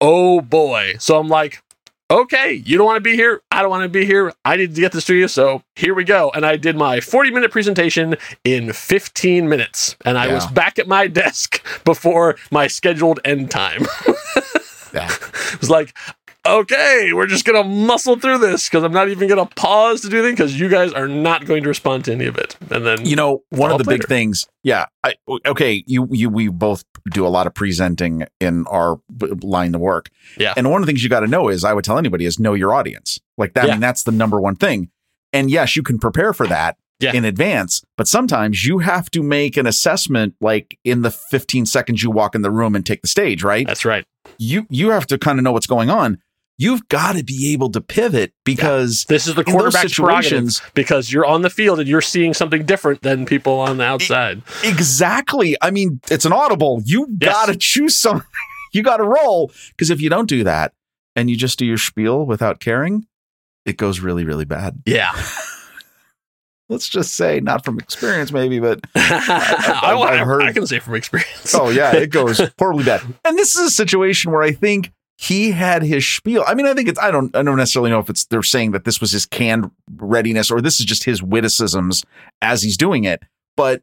oh 0.00 0.40
boy. 0.40 0.94
So 0.98 1.18
I'm 1.18 1.28
like, 1.28 1.62
okay, 2.10 2.52
you 2.52 2.76
don't 2.76 2.86
want 2.86 2.98
to 2.98 3.00
be 3.02 3.16
here. 3.16 3.42
I 3.50 3.62
don't 3.62 3.70
want 3.70 3.84
to 3.84 3.88
be 3.88 4.04
here. 4.04 4.32
I 4.44 4.56
need 4.56 4.74
to 4.74 4.80
get 4.80 4.92
this 4.92 5.06
to 5.06 5.14
you. 5.14 5.28
So 5.28 5.62
here 5.76 5.94
we 5.94 6.04
go. 6.04 6.30
And 6.34 6.44
I 6.44 6.56
did 6.56 6.76
my 6.76 7.00
40 7.00 7.30
minute 7.30 7.50
presentation 7.50 8.16
in 8.44 8.72
15 8.72 9.48
minutes. 9.48 9.96
And 10.04 10.18
I 10.18 10.32
was 10.32 10.46
back 10.46 10.78
at 10.78 10.86
my 10.86 11.06
desk 11.22 11.64
before 11.84 12.36
my 12.50 12.66
scheduled 12.66 13.20
end 13.24 13.50
time. 13.50 13.86
Yeah. 14.92 15.08
it 15.52 15.60
was 15.60 15.70
like, 15.70 15.96
okay, 16.46 17.10
we're 17.12 17.26
just 17.26 17.44
to 17.62 17.68
muscle 17.68 18.18
through 18.18 18.38
this 18.38 18.68
because 18.68 18.84
I'm 18.84 18.92
not 18.92 19.08
even 19.08 19.28
to 19.38 19.46
pause 19.54 20.00
to 20.02 20.08
do 20.08 20.18
anything 20.18 20.34
because 20.34 20.58
you 20.58 20.68
guys 20.68 20.92
are 20.92 21.08
not 21.08 21.44
going 21.46 21.62
to 21.62 21.68
respond 21.68 22.04
to 22.06 22.12
any 22.12 22.26
of 22.26 22.36
it. 22.36 22.56
And 22.70 22.84
then, 22.86 23.04
you 23.06 23.16
know 23.16 23.42
one 23.50 23.70
of 23.70 23.78
the 23.78 23.84
up 23.84 23.88
big 23.88 24.06
things 24.08 24.46
yeah 24.62 24.86
I, 25.04 25.14
okay 25.46 25.84
you 25.86 26.08
you 26.10 26.28
we 26.30 26.48
both 26.48 26.84
do 27.12 27.26
a 27.26 27.28
lot 27.28 27.46
of 27.46 27.54
presenting 27.54 28.24
in 28.40 28.66
our 28.68 29.00
line 29.42 29.74
of 29.74 29.80
work 29.80 30.08
Yeah. 30.38 30.54
and 30.56 30.70
one 30.70 30.80
of 30.80 30.86
the 30.86 30.90
things 30.90 31.02
you 31.02 31.08
got 31.10 31.20
to 31.20 31.26
know 31.26 31.48
is 31.48 31.64
i 31.64 31.72
would 31.72 31.84
tell 31.84 31.98
anybody 31.98 32.24
is 32.24 32.38
know 32.38 32.54
your 32.54 32.72
audience 32.74 33.20
like 33.36 33.54
that 33.54 33.64
i 33.68 33.72
mean 33.72 33.80
that's 33.80 34.04
the 34.04 34.12
number 34.12 34.40
one 34.40 34.56
thing 34.56 34.90
and 35.32 35.50
yes 35.50 35.76
you 35.76 35.82
can 35.82 35.98
prepare 35.98 36.32
for 36.32 36.46
that 36.46 36.76
Yeah. 37.00 37.12
in 37.12 37.24
advance 37.24 37.82
but 37.96 38.06
sometimes 38.08 38.64
you 38.64 38.78
have 38.78 39.10
to 39.10 39.22
make 39.22 39.56
an 39.56 39.66
assessment 39.66 40.34
like 40.40 40.78
in 40.84 41.02
the 41.02 41.10
15 41.10 41.66
seconds 41.66 42.02
you 42.02 42.10
walk 42.10 42.34
in 42.34 42.42
the 42.42 42.50
room 42.50 42.74
and 42.74 42.86
take 42.86 43.02
the 43.02 43.08
stage 43.08 43.42
right 43.42 43.66
that's 43.66 43.84
right. 43.84 44.06
you 44.38 44.66
you 44.70 44.90
have 44.90 45.06
to 45.08 45.18
kind 45.18 45.38
of 45.38 45.42
know 45.44 45.52
what's 45.52 45.66
going 45.66 45.90
on 45.90 46.18
you've 46.62 46.86
got 46.88 47.16
to 47.16 47.24
be 47.24 47.52
able 47.52 47.70
to 47.72 47.80
pivot 47.80 48.32
because 48.44 49.04
This 49.08 49.26
is 49.26 49.34
the 49.34 49.42
those 49.42 49.78
situations 49.80 50.62
because 50.74 51.12
you're 51.12 51.26
on 51.26 51.42
the 51.42 51.50
field 51.50 51.80
and 51.80 51.88
you're 51.88 52.00
seeing 52.00 52.32
something 52.34 52.64
different 52.64 53.02
than 53.02 53.26
people 53.26 53.54
on 53.60 53.78
the 53.78 53.84
outside. 53.84 54.42
Exactly. 54.64 55.56
I 55.60 55.70
mean, 55.70 56.00
it's 56.10 56.24
an 56.24 56.32
audible. 56.32 56.80
You 56.84 57.06
Yes. 57.20 57.32
got 57.32 57.46
to 57.46 57.56
choose 57.56 57.96
something. 57.96 58.26
you 58.72 58.82
got 58.82 58.98
to 58.98 59.04
roll 59.04 59.50
because 59.70 59.90
if 59.90 60.00
you 60.00 60.08
don't 60.08 60.28
do 60.28 60.44
that 60.44 60.72
and 61.16 61.28
you 61.28 61.36
just 61.36 61.58
do 61.58 61.66
your 61.66 61.78
spiel 61.78 62.24
without 62.24 62.60
caring, 62.60 63.06
it 63.66 63.76
goes 63.76 64.00
really, 64.00 64.24
really 64.24 64.44
bad. 64.46 64.82
Yeah. 64.86 65.12
Let's 66.68 66.88
just 66.88 67.14
say, 67.16 67.40
not 67.40 67.64
from 67.66 67.78
experience, 67.78 68.32
maybe, 68.32 68.58
but 68.58 68.80
I, 68.94 69.80
I've 69.82 69.98
I, 69.98 70.16
heard- 70.24 70.42
I 70.42 70.52
can 70.52 70.66
say 70.66 70.78
from 70.78 70.94
experience. 70.94 71.54
oh 71.54 71.68
yeah, 71.68 71.94
it 71.94 72.10
goes 72.10 72.40
horribly 72.58 72.84
bad. 72.84 73.02
And 73.26 73.36
this 73.36 73.54
is 73.56 73.66
a 73.66 73.70
situation 73.70 74.32
where 74.32 74.42
I 74.42 74.52
think 74.52 74.90
he 75.22 75.52
had 75.52 75.82
his 75.84 76.06
spiel. 76.06 76.42
I 76.48 76.54
mean, 76.54 76.66
I 76.66 76.74
think 76.74 76.88
it's 76.88 76.98
I 76.98 77.10
don't 77.12 77.34
I 77.36 77.42
don't 77.42 77.56
necessarily 77.56 77.90
know 77.90 78.00
if 78.00 78.10
it's 78.10 78.24
they're 78.24 78.42
saying 78.42 78.72
that 78.72 78.84
this 78.84 79.00
was 79.00 79.12
his 79.12 79.24
canned 79.24 79.70
readiness 79.96 80.50
or 80.50 80.60
this 80.60 80.80
is 80.80 80.86
just 80.86 81.04
his 81.04 81.22
witticisms 81.22 82.04
as 82.40 82.62
he's 82.62 82.76
doing 82.76 83.04
it. 83.04 83.22
But 83.56 83.82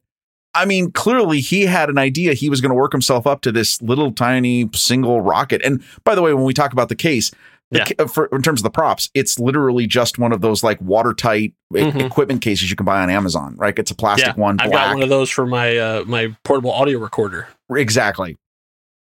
I 0.53 0.65
mean, 0.65 0.91
clearly 0.91 1.39
he 1.39 1.65
had 1.65 1.89
an 1.89 1.97
idea 1.97 2.33
he 2.33 2.49
was 2.49 2.59
going 2.59 2.71
to 2.71 2.75
work 2.75 2.91
himself 2.91 3.25
up 3.25 3.41
to 3.41 3.51
this 3.51 3.81
little 3.81 4.11
tiny 4.11 4.69
single 4.73 5.21
rocket. 5.21 5.61
And 5.63 5.81
by 6.03 6.15
the 6.15 6.21
way, 6.21 6.33
when 6.33 6.43
we 6.43 6.53
talk 6.53 6.73
about 6.73 6.89
the 6.89 6.95
case, 6.95 7.31
the 7.71 7.85
Yeah. 7.99 8.07
for, 8.07 8.25
in 8.33 8.41
terms 8.41 8.59
of 8.59 8.63
the 8.63 8.71
props, 8.71 9.09
it's 9.13 9.39
literally 9.39 9.85
just 9.87 10.17
one 10.19 10.33
of 10.33 10.41
those 10.41 10.63
like 10.63 10.81
watertight 10.81 11.53
e- 11.73 11.79
Mhm. 11.81 12.01
equipment 12.05 12.41
cases 12.41 12.69
you 12.69 12.75
can 12.75 12.85
buy 12.85 12.99
on 13.01 13.09
Amazon, 13.11 13.55
right? 13.57 13.77
It's 13.77 13.91
a 13.91 13.95
plastic 13.95 14.35
Yeah, 14.35 14.41
one, 14.41 14.57
I've 14.59 14.71
got 14.71 14.93
one 14.95 15.03
of 15.03 15.09
those 15.09 15.29
for 15.29 15.45
my 15.45 15.77
uh, 15.77 16.03
my 16.05 16.35
portable 16.43 16.71
audio 16.71 16.97
recorder. 16.99 17.47
Exactly. 17.73 18.35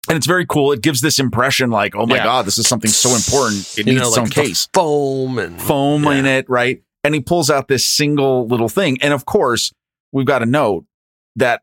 And 0.08 0.18
it's 0.18 0.28
very 0.28 0.46
cool. 0.46 0.72
It 0.72 0.82
gives 0.82 1.02
this 1.02 1.20
impression 1.20 1.70
like, 1.72 1.96
oh 1.96 2.06
my 2.06 2.18
Yeah. 2.18 2.24
God, 2.24 2.46
this 2.46 2.58
is 2.58 2.68
something 2.68 2.92
so 2.92 3.10
important. 3.16 3.78
It 3.78 3.88
You 3.88 3.94
needs 3.94 4.02
know, 4.02 4.08
its 4.10 4.18
like 4.18 4.24
own 4.38 4.46
case. 4.46 4.70
foam 4.74 5.38
and 5.40 5.60
Foam 5.62 6.06
in 6.08 6.26
it, 6.26 6.50
right? 6.50 6.82
And 7.04 7.14
he 7.16 7.22
pulls 7.22 7.50
out 7.50 7.68
this 7.68 7.86
single 7.86 8.48
little 8.48 8.70
thing. 8.70 8.98
And 9.02 9.14
of 9.14 9.26
course, 9.26 9.72
we've 10.12 10.26
got 10.26 10.40
to 10.40 10.46
note 10.46 10.86
that 11.36 11.62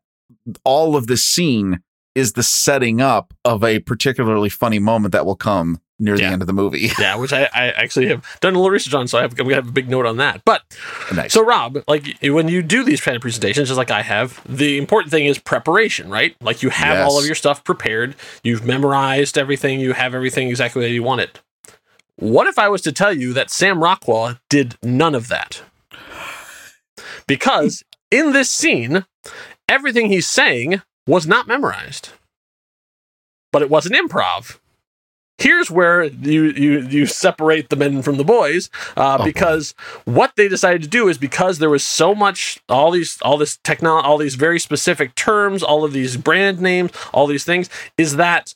all 0.65 0.97
of 0.97 1.07
this 1.07 1.25
scene 1.25 1.81
is 2.15 2.33
the 2.35 2.43
setting 2.43 3.01
up 3.01 3.33
of 3.45 3.65
a 3.65 3.79
particularly 3.81 4.49
funny 4.49 4.79
moment 4.79 5.13
that 5.13 5.25
will 5.25 5.37
come 5.37 5.81
near 5.99 6.17
the 6.17 6.25
end 6.25 6.43
of 6.43 6.47
the 6.47 6.53
movie. 6.53 6.91
Yeah, 6.99 7.17
which 7.17 7.33
I, 7.33 7.45
I 7.55 7.71
actually 7.71 8.09
have 8.09 8.25
done 8.41 8.55
a 8.55 8.59
little 8.59 8.71
research 8.71 8.95
on, 8.95 9.07
so 9.09 9.19
I 9.19 9.23
have, 9.23 9.39
we 9.39 9.53
have 9.55 9.69
a 9.69 9.73
big 9.73 9.89
note 9.89 10.07
on 10.07 10.17
that. 10.17 10.43
But 10.45 10.63
nice. 11.15 11.33
so, 11.33 11.45
Rob, 11.45 11.83
like 11.87 12.17
when 12.23 12.49
you 12.49 12.63
do 12.63 12.83
these 12.85 13.01
kind 13.01 13.15
of 13.17 13.23
presentations, 13.23 13.69
just 13.69 13.79
like 13.79 13.91
I 13.91 14.03
have, 14.03 14.41
the 14.49 14.79
important 14.79 15.11
thing 15.11 15.27
is 15.27 15.39
preparation, 15.39 16.11
right? 16.11 16.35
Like 16.41 16.63
you 16.63 16.71
have 16.71 16.99
Yes. 16.99 17.11
all 17.11 17.19
of 17.19 17.27
your 17.27 17.35
stuff 17.35 17.63
prepared, 17.65 18.15
you've 18.43 18.65
memorized 18.65 19.39
everything, 19.39 19.81
you 19.81 19.93
have 19.93 20.15
everything 20.15 20.49
exactly 20.49 20.83
the 20.83 20.91
you 20.91 21.03
want 21.03 21.21
it. 21.21 21.41
What 22.17 22.47
if 22.47 22.59
I 22.59 22.69
was 22.69 22.83
to 22.83 22.93
tell 22.93 23.13
you 23.13 23.33
that 23.33 23.51
Sam 23.51 23.83
Rockwell 23.83 24.39
did 24.49 24.77
none 24.83 25.15
of 25.15 25.29
that? 25.29 25.63
Because 27.27 27.83
in 28.11 28.33
this 28.33 28.51
scene, 28.51 29.07
everything 29.69 30.09
he's 30.09 30.29
saying 30.29 30.83
was 31.07 31.27
not 31.27 31.47
memorized, 31.49 32.11
but 33.53 33.63
it 33.63 33.71
was 33.71 33.87
an 33.87 33.93
improv. 33.93 34.59
Here's 35.43 35.71
where 35.71 36.05
you 36.05 36.45
you 36.65 36.81
you 36.81 37.07
separate 37.07 37.69
the 37.69 37.77
men 37.77 38.03
from 38.03 38.17
the 38.17 38.25
boys, 38.25 38.71
uh, 38.97 39.15
Oh, 39.15 39.19
boy. 39.19 39.25
because 39.25 39.75
what 40.05 40.33
they 40.37 40.49
decided 40.49 40.83
to 40.83 40.89
do 40.89 41.09
is 41.09 41.19
because 41.19 41.59
there 41.59 41.71
was 41.71 41.85
so 41.85 42.15
much 42.15 42.61
all 42.69 42.91
these 42.93 43.19
all 43.23 43.37
this 43.37 43.59
technology, 43.65 44.07
all 44.07 44.19
these 44.19 44.37
very 44.37 44.61
specific 44.61 45.15
terms, 45.15 45.63
all 45.63 45.85
of 45.85 45.93
these 45.93 46.17
brand 46.17 46.61
names, 46.61 46.91
all 47.13 47.27
these 47.27 47.45
things, 47.45 47.69
is 47.99 48.17
that 48.17 48.55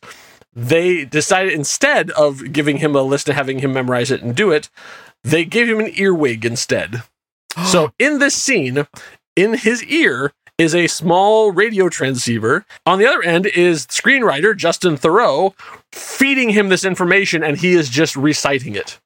they 0.55 1.05
decided 1.05 1.53
instead 1.53 2.11
of 2.12 2.53
giving 2.53 2.79
him 2.79 2.94
a 2.94 3.03
list 3.03 3.29
and 3.29 3.37
having 3.37 3.59
him 3.59 3.72
memorize 3.72 4.11
it 4.11 4.22
and 4.22 4.35
do 4.37 4.51
it, 4.51 4.70
they 5.25 5.44
gave 5.44 5.68
him 5.68 5.81
an 5.81 5.90
earwig 5.96 6.44
instead. 6.44 7.03
So 7.66 7.92
in 7.99 8.18
this 8.18 8.35
scene, 8.35 8.87
in 9.35 9.55
his 9.55 9.83
ear 9.85 10.33
is 10.59 10.75
a 10.75 10.87
small 10.87 11.51
radio 11.53 11.88
transceiver. 11.88 12.64
On 12.87 12.99
the 12.99 13.07
other 13.07 13.23
end 13.23 13.47
is 13.47 13.87
screenwriter 13.88 14.57
Justin 14.57 14.97
Theroux 14.97 15.55
feeding 15.92 16.51
him 16.51 16.69
this 16.69 16.85
information 16.85 17.42
and 17.42 17.59
he 17.59 17.73
is 17.75 17.88
just 17.88 18.16
reciting 18.16 18.75
it. 18.75 18.99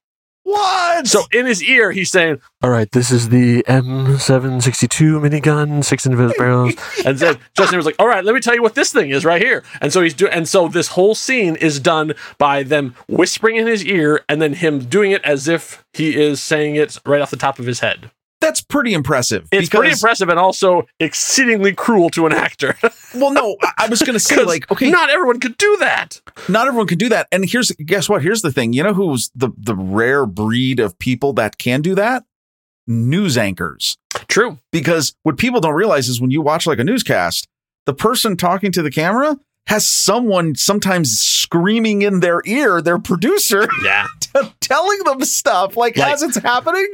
what? 0.45 1.07
So 1.07 1.23
in 1.33 1.47
his 1.47 1.63
ear, 1.63 1.91
he's 1.93 2.11
saying, 2.11 2.41
All 2.63 2.71
right, 2.71 2.91
this 2.93 3.11
is 3.11 3.29
the 3.31 3.63
M762 3.65 5.21
minigun, 5.21 5.85
six 5.85 6.07
individual 6.07 6.35
barrels. 6.39 6.75
And 7.05 7.19
then 7.19 7.39
Justin 7.57 7.77
was 7.79 7.87
like, 7.87 7.97
All 7.99 8.07
right, 8.09 8.25
let 8.25 8.35
me 8.35 8.41
tell 8.41 8.55
you 8.55 8.63
what 8.63 8.75
this 8.75 8.93
thing 8.93 9.11
is 9.11 9.25
right 9.25 9.41
here. 9.43 9.63
And 9.81 9.93
so 9.93 10.03
he's 10.03 10.15
doing, 10.15 10.33
and 10.33 10.49
so 10.49 10.69
this 10.69 10.89
whole 10.89 11.15
scene 11.15 11.57
is 11.57 11.81
done 11.81 12.15
by 12.39 12.63
them 12.63 12.95
whispering 13.09 13.57
in 13.57 13.67
his 13.67 13.85
ear 13.85 14.25
and 14.29 14.41
then 14.41 14.55
him 14.55 14.81
doing 14.85 15.11
it 15.11 15.25
as 15.25 15.49
if 15.49 15.85
he 15.93 16.17
is 16.21 16.41
saying 16.43 16.77
it 16.77 16.99
right 17.05 17.21
off 17.21 17.31
the 17.31 17.37
top 17.37 17.59
of 17.59 17.67
his 17.67 17.81
head. 17.81 18.11
That's 18.41 18.63
pretty 18.63 18.95
impressive. 18.95 19.49
It's 19.53 19.69
pretty 19.69 19.93
impressive 19.93 20.31
and 20.31 20.39
also 20.39 20.87
exceedingly 20.99 21.75
cruel 21.75 22.09
to 22.11 22.27
an 22.27 22.33
actor. 22.33 22.77
Well, 23.13 23.33
no, 23.33 23.57
I, 23.61 23.73
I 23.79 23.89
was 23.89 24.01
going 24.03 24.13
to 24.15 24.21
say 24.21 24.41
like, 24.45 24.71
okay, 24.71 24.89
not 24.89 25.11
everyone 25.11 25.41
could 25.41 25.59
do 25.59 25.77
that. 25.81 26.21
not 26.49 26.69
everyone 26.69 26.87
can 26.87 26.97
do 26.97 27.09
that. 27.09 27.27
And 27.33 27.45
here's 27.45 27.73
guess 27.73 28.09
what? 28.09 28.23
Here's 28.23 28.43
the 28.43 28.53
thing. 28.53 28.73
You 28.73 28.85
know 28.85 28.95
who's 28.95 29.33
the 29.35 29.51
the 29.59 29.75
rare 29.75 30.27
breed 30.27 30.79
of 30.79 30.97
people 31.01 31.33
that 31.33 31.59
can 31.59 31.83
do 31.83 31.97
that? 31.97 32.23
News 32.87 33.37
anchors. 33.37 33.97
True. 34.29 34.59
Because 34.71 35.15
what 35.25 35.39
people 35.39 35.61
don't 35.61 35.75
realize 35.75 36.09
is 36.09 36.21
when 36.21 36.31
you 36.31 36.41
watch 36.41 36.69
like 36.69 36.79
a 36.79 36.85
newscast, 36.85 37.49
the 37.85 37.95
person 37.95 38.37
talking 38.37 38.71
to 38.71 38.81
the 38.83 38.93
camera 38.93 39.37
has 39.71 39.87
someone 39.87 40.57
sometimes 40.57 41.19
screaming 41.21 42.03
in 42.03 42.19
their 42.21 42.43
ear, 42.45 42.83
their 42.83 42.99
producer, 42.99 43.69
Yeah. 43.85 44.07
telling 44.61 44.99
them 45.05 45.21
stuff 45.25 45.77
like, 45.77 45.97
Like- 45.97 46.13
as 46.13 46.23
it's 46.23 46.37
happening. 46.39 46.89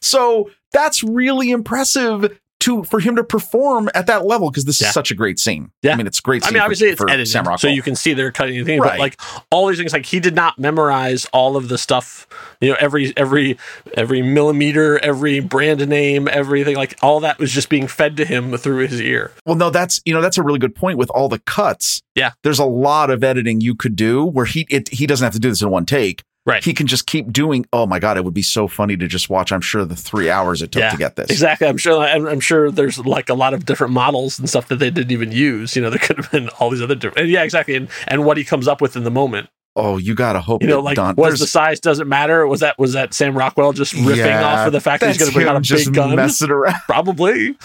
So 0.00 0.50
that's 0.72 1.04
really 1.04 1.50
impressive 1.50 2.36
to 2.60 2.84
for 2.84 3.00
him 3.00 3.16
to 3.16 3.24
perform 3.24 3.88
at 3.94 4.06
that 4.06 4.24
level 4.24 4.50
because 4.50 4.64
this 4.64 4.80
Yeah. 4.80 4.88
is 4.88 4.94
such 4.94 5.10
a 5.10 5.14
great 5.14 5.38
scene. 5.38 5.70
Yeah. 5.82 5.92
I 5.92 5.96
mean, 5.96 6.06
it's 6.06 6.20
great. 6.20 6.44
I 6.44 6.50
mean, 6.50 6.58
for- 6.58 6.62
obviously 6.64 6.88
it's 6.88 6.98
for 6.98 7.08
edited, 7.10 7.28
Sam 7.28 7.44
so 7.58 7.68
you 7.68 7.82
can 7.82 7.94
see 7.94 8.14
they're 8.14 8.30
cutting 8.32 8.64
things, 8.64 8.80
Right. 8.80 8.92
but 8.92 8.98
like 8.98 9.20
all 9.50 9.66
these 9.68 9.78
things, 9.78 9.92
like 9.92 10.06
he 10.06 10.20
did 10.20 10.34
not 10.34 10.58
memorize 10.58 11.26
all 11.32 11.56
of 11.56 11.68
the 11.68 11.78
stuff. 11.78 12.26
You 12.60 12.70
know, 12.70 12.76
every 12.80 13.12
every 13.16 13.58
every 13.94 14.22
millimeter, 14.22 14.98
every 15.04 15.40
brand 15.40 15.86
name, 15.88 16.28
everything. 16.30 16.76
Like 16.76 16.96
all 17.02 17.20
that 17.20 17.38
was 17.38 17.52
just 17.52 17.68
being 17.68 17.86
fed 17.86 18.16
to 18.16 18.24
him 18.24 18.56
through 18.56 18.86
his 18.88 19.00
ear. 19.00 19.32
Well, 19.44 19.56
no, 19.56 19.70
that's 19.70 20.00
you 20.04 20.14
know 20.14 20.20
that's 20.22 20.38
a 20.38 20.42
really 20.42 20.58
good 20.58 20.74
point 20.74 20.98
with 20.98 21.10
all 21.10 21.28
the 21.28 21.38
cuts. 21.40 22.02
Yeah. 22.14 22.30
there's 22.44 22.58
a 22.58 22.64
lot 22.64 23.10
of 23.10 23.22
editing 23.22 23.60
you 23.60 23.74
could 23.74 23.94
do 23.94 24.24
where 24.24 24.46
he 24.46 24.66
it, 24.70 24.88
he 24.88 25.06
doesn't 25.06 25.22
have 25.24 25.34
to 25.34 25.38
do 25.38 25.50
this 25.50 25.60
in 25.60 25.68
one 25.70 25.84
take. 25.84 26.22
Right. 26.46 26.64
He 26.64 26.72
can 26.74 26.86
just 26.86 27.06
keep 27.06 27.32
doing. 27.32 27.66
Oh 27.72 27.86
my 27.86 27.98
god, 27.98 28.16
it 28.16 28.24
would 28.24 28.32
be 28.32 28.40
so 28.42 28.68
funny 28.68 28.96
to 28.96 29.08
just 29.08 29.28
watch. 29.28 29.50
I'm 29.50 29.60
sure 29.60 29.84
the 29.84 29.96
three 29.96 30.30
hours 30.30 30.62
it 30.62 30.70
took 30.70 30.80
Yeah, 30.80 30.90
to 30.90 30.96
get 30.96 31.16
this. 31.16 31.28
Exactly. 31.28 31.66
I'm 31.66 31.76
sure. 31.76 32.00
I'm, 32.00 32.24
I'm 32.26 32.40
sure 32.40 32.70
there's 32.70 32.98
like 33.00 33.28
a 33.28 33.34
lot 33.34 33.52
of 33.52 33.66
different 33.66 33.92
models 33.92 34.38
and 34.38 34.48
stuff 34.48 34.68
that 34.68 34.76
they 34.76 34.90
didn't 34.90 35.10
even 35.10 35.32
use. 35.32 35.74
You 35.74 35.82
know, 35.82 35.90
there 35.90 35.98
could 35.98 36.16
have 36.18 36.30
been 36.30 36.48
all 36.60 36.70
these 36.70 36.80
other 36.82 36.94
different. 36.94 37.18
And 37.24 37.28
yeah, 37.28 37.42
exactly. 37.42 37.74
And 37.74 37.88
and 38.06 38.24
what 38.24 38.36
he 38.36 38.44
comes 38.44 38.68
up 38.68 38.80
with 38.80 38.94
in 38.96 39.02
the 39.02 39.10
moment. 39.10 39.48
Oh, 39.78 39.98
you 39.98 40.14
gotta 40.14 40.40
hope. 40.40 40.62
You 40.62 40.68
know, 40.68 40.80
like 40.80 40.96
Don, 40.96 41.16
was 41.16 41.38
the 41.38 41.46
size 41.46 41.80
doesn't 41.80 42.08
matter? 42.08 42.46
Was 42.46 42.60
that 42.60 42.78
was 42.78 42.94
that 42.94 43.12
Sam 43.12 43.36
Rockwell 43.36 43.74
just 43.74 43.92
riffing 43.92 44.16
Yeah, 44.24 44.42
off 44.42 44.66
of 44.68 44.72
the 44.72 44.80
fact 44.80 45.00
that 45.02 45.08
he's 45.08 45.18
going 45.18 45.30
to 45.30 45.34
bring 45.34 45.46
out 45.48 45.56
a 45.56 45.60
just 45.60 45.86
big 45.86 45.94
gun? 45.94 46.16
messing 46.16 46.50
around. 46.50 46.80
Probably. 46.86 47.56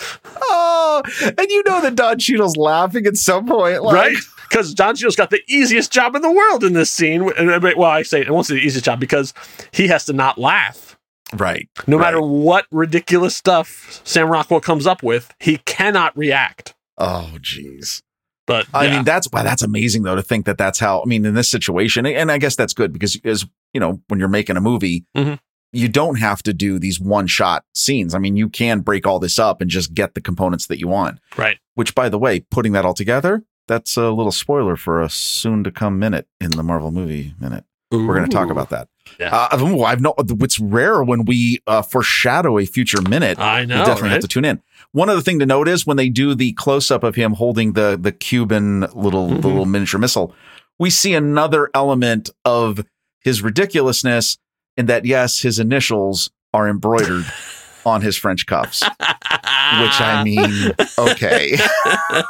Oh, 0.41 1.01
and 1.23 1.49
you 1.49 1.63
know 1.65 1.81
that 1.81 1.95
Don 1.95 2.19
Cheadle's 2.19 2.57
laughing 2.57 3.05
at 3.05 3.15
some 3.15 3.45
point, 3.47 3.81
like, 3.83 3.95
right? 3.95 4.17
Because 4.51 4.73
John 4.73 4.95
Cheadle's 4.95 5.15
got 5.15 5.29
the 5.29 5.41
easiest 5.47 5.91
job 5.93 6.13
in 6.15 6.21
the 6.21 6.31
world 6.31 6.63
in 6.65 6.73
this 6.73 6.91
scene. 6.91 7.21
Uh, 7.23 7.59
Well, 7.77 7.83
I 7.89 8.01
say 8.03 8.19
it 8.21 8.29
won't 8.29 8.45
say 8.45 8.55
the 8.55 8.61
easiest 8.61 8.83
job 8.85 8.99
because 8.99 9.33
he 9.71 9.87
has 9.87 10.03
to 10.05 10.13
not 10.13 10.37
laugh. 10.37 10.97
Right. 11.33 11.69
No 11.87 11.97
right. 11.97 12.07
matter 12.07 12.21
what 12.21 12.65
ridiculous 12.71 13.33
stuff 13.35 14.01
Sam 14.03 14.27
Rockwell 14.27 14.59
comes 14.59 14.85
up 14.85 15.01
with, 15.03 15.33
he 15.39 15.57
cannot 15.59 16.15
react. 16.17 16.75
Oh, 16.97 17.31
jeez. 17.39 18.01
But 18.45 18.65
I 18.73 18.89
mean, 18.89 19.05
that's 19.05 19.29
wow, 19.31 19.43
that's 19.43 19.61
amazing 19.61 20.03
though 20.03 20.15
to 20.15 20.21
think 20.23 20.45
that 20.47 20.57
that's 20.57 20.79
how. 20.79 21.01
I 21.01 21.05
mean, 21.05 21.23
in 21.25 21.35
this 21.35 21.49
situation, 21.49 22.05
and 22.05 22.29
I 22.29 22.37
guess 22.37 22.57
that's 22.57 22.73
good 22.73 22.91
because 22.91 23.17
as 23.23 23.45
you 23.73 23.79
know, 23.79 24.01
when 24.09 24.19
you're 24.19 24.27
making 24.27 24.57
a 24.57 24.61
movie, 24.61 25.05
Mhm. 25.15 25.39
you 25.71 25.87
don't 25.87 26.15
have 26.19 26.43
to 26.43 26.53
do 26.53 26.77
these 26.79 26.99
one 26.99 27.27
shot 27.27 27.63
scenes. 27.73 28.13
I 28.13 28.19
mean, 28.19 28.35
you 28.35 28.49
can 28.49 28.81
break 28.81 29.07
all 29.07 29.19
this 29.19 29.39
up 29.39 29.61
and 29.61 29.69
just 29.69 29.93
get 29.93 30.15
the 30.15 30.21
components 30.21 30.65
that 30.67 30.79
you 30.79 30.89
want. 30.89 31.19
right. 31.37 31.57
Which, 31.75 31.95
by 31.95 32.09
the 32.09 32.19
way, 32.19 32.41
putting 32.41 32.73
that 32.73 32.83
all 32.83 32.93
together, 32.93 33.43
that's 33.71 33.95
a 33.95 34.09
little 34.11 34.33
spoiler 34.33 34.75
for 34.75 35.01
a 35.01 35.09
soon 35.09 35.63
to 35.63 35.71
come 35.71 35.97
minute 35.97 36.27
in 36.41 36.51
the 36.51 36.61
Marvel 36.63 36.91
movie 36.91 37.33
minute. 37.39 37.63
We're 37.89 38.05
going 38.15 38.23
to 38.29 38.31
talk 38.31 38.49
about 38.49 38.69
that. 38.69 38.87
Yeah. 39.19 39.35
Uh, 39.51 39.59
ooh, 39.61 39.83
I've 39.83 39.99
no. 40.01 40.13
What's 40.17 40.59
rare 40.59 41.03
when 41.03 41.25
we 41.25 41.59
uh, 41.67 41.81
foreshadow 41.81 42.57
a 42.57 42.65
future 42.65 43.01
minute. 43.01 43.37
I 43.39 43.65
know. 43.65 43.79
you 43.79 43.85
definitely 43.85 44.03
right? 44.09 44.11
have 44.13 44.21
to 44.21 44.27
tune 44.27 44.45
in. 44.45 44.61
One 44.93 45.09
other 45.09 45.21
thing 45.21 45.39
to 45.39 45.45
note 45.45 45.67
is 45.67 45.85
when 45.85 45.97
they 45.97 46.07
do 46.09 46.33
the 46.35 46.53
close 46.53 46.91
up 46.91 47.03
of 47.03 47.15
him 47.15 47.33
holding 47.33 47.73
the 47.73 47.97
the 48.01 48.11
Cuban 48.11 48.81
little 48.93 49.29
Mhm. 49.29 49.41
the 49.41 49.47
little 49.47 49.65
miniature 49.65 49.99
missile, 49.99 50.33
we 50.79 50.89
see 50.89 51.13
another 51.13 51.69
element 51.73 52.29
of 52.45 52.85
his 53.19 53.41
ridiculousness 53.41 54.37
in 54.77 54.85
that 54.85 55.05
yes, 55.05 55.41
his 55.41 55.59
initials 55.59 56.29
are 56.53 56.67
embroidered 56.69 57.25
on 57.85 58.01
his 58.01 58.15
French 58.17 58.45
cuffs. 58.45 58.81
Which 58.81 60.01
I 60.01 60.23
mean, 60.25 60.71
okay, 60.97 61.57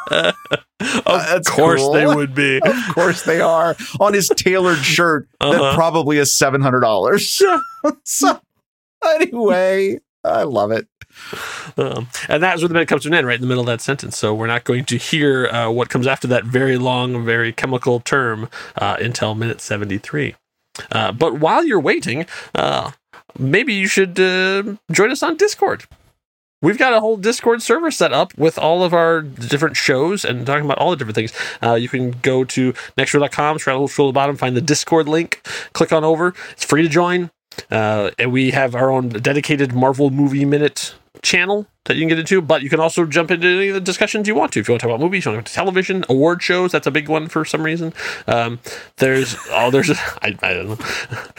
of 0.09 0.35
That's 1.05 1.49
course 1.49 1.81
cool. 1.81 1.93
they 1.93 2.05
would 2.05 2.33
be. 2.35 2.57
of 2.65 2.75
course 2.95 3.23
they 3.23 3.41
are 3.41 3.75
on 3.99 4.13
his 4.13 4.27
tailored 4.29 4.79
shirt 4.79 5.27
Uh-huh. 5.39 5.51
that 5.61 5.75
probably 5.75 6.17
is 6.17 6.33
seven 6.33 6.61
hundred 6.61 6.81
dollars. 6.81 7.41
so 8.03 8.41
anyway, 9.05 9.99
I 10.23 10.43
love 10.43 10.71
it. 10.71 10.87
Um, 11.77 12.07
and 12.29 12.41
that's 12.41 12.61
where 12.61 12.67
the 12.69 12.73
minute 12.73 12.87
comes 12.87 13.03
to 13.03 13.09
an 13.09 13.13
end, 13.13 13.27
right 13.27 13.35
in 13.35 13.41
the 13.41 13.47
middle 13.47 13.61
of 13.61 13.67
that 13.67 13.81
sentence. 13.81 14.17
So 14.17 14.33
we're 14.33 14.47
not 14.47 14.63
going 14.63 14.85
to 14.85 14.97
hear 14.97 15.47
uh, 15.47 15.69
what 15.69 15.89
comes 15.89 16.07
after 16.07 16.27
that 16.27 16.45
very 16.45 16.77
long, 16.77 17.25
very 17.25 17.51
chemical 17.51 17.99
term 17.99 18.47
uh, 18.77 18.95
until 18.99 19.35
minute 19.35 19.59
73. 19.59 20.35
Uh, 20.91 21.11
but 21.11 21.39
while 21.39 21.65
you're 21.65 21.81
waiting, 21.81 22.25
uh, 22.55 22.91
maybe 23.37 23.73
you 23.73 23.87
should 23.87 24.19
uh, 24.19 24.75
join 24.91 25.11
us 25.11 25.23
on 25.23 25.37
Discord. 25.37 25.85
We've 26.61 26.77
got 26.77 26.93
a 26.93 26.99
whole 26.99 27.17
Discord 27.17 27.63
server 27.63 27.89
set 27.89 28.13
up 28.13 28.37
with 28.37 28.59
all 28.59 28.83
of 28.83 28.93
our 28.93 29.21
different 29.21 29.75
shows 29.77 30.23
and 30.23 30.45
talking 30.45 30.63
about 30.63 30.77
all 30.77 30.91
the 30.91 30.95
different 30.95 31.15
things. 31.15 31.33
Uh, 31.61 31.73
you 31.73 31.89
can 31.89 32.11
go 32.21 32.43
to 32.43 32.73
nextro.com, 32.97 33.57
scroll 33.57 33.87
to 33.87 34.05
the 34.05 34.11
bottom, 34.11 34.37
find 34.37 34.55
the 34.55 34.61
Discord 34.61 35.07
link, 35.07 35.41
click 35.73 35.91
on 35.91 36.03
over. 36.03 36.35
It's 36.51 36.63
free 36.63 36.83
to 36.83 36.89
join. 36.89 37.31
Uh, 37.69 38.11
and 38.19 38.31
we 38.31 38.51
have 38.51 38.75
our 38.75 38.91
own 38.91 39.09
dedicated 39.09 39.73
Marvel 39.73 40.11
Movie 40.11 40.45
Minute 40.45 40.93
channel 41.21 41.67
that 41.85 41.95
you 41.95 42.01
can 42.01 42.09
get 42.09 42.19
into, 42.19 42.41
but 42.41 42.61
you 42.61 42.69
can 42.69 42.79
also 42.79 43.05
jump 43.05 43.31
into 43.31 43.47
any 43.47 43.69
of 43.69 43.73
the 43.73 43.81
discussions 43.81 44.27
you 44.27 44.35
want 44.35 44.51
to. 44.53 44.59
If 44.59 44.67
you 44.67 44.73
want 44.73 44.81
to 44.81 44.87
talk 44.87 44.95
about 44.95 45.03
movies, 45.03 45.25
you 45.25 45.31
want 45.31 45.45
to 45.45 45.51
talk 45.51 45.57
about 45.57 45.65
television, 45.65 46.05
award 46.09 46.43
shows, 46.43 46.71
that's 46.71 46.85
a 46.85 46.91
big 46.91 47.09
one 47.09 47.27
for 47.27 47.43
some 47.43 47.63
reason. 47.63 47.93
Um, 48.27 48.59
there's, 48.97 49.35
oh, 49.49 49.71
there's, 49.71 49.89
I, 50.21 50.37
I 50.41 50.53
don't 50.53 50.67
know. 50.69 50.77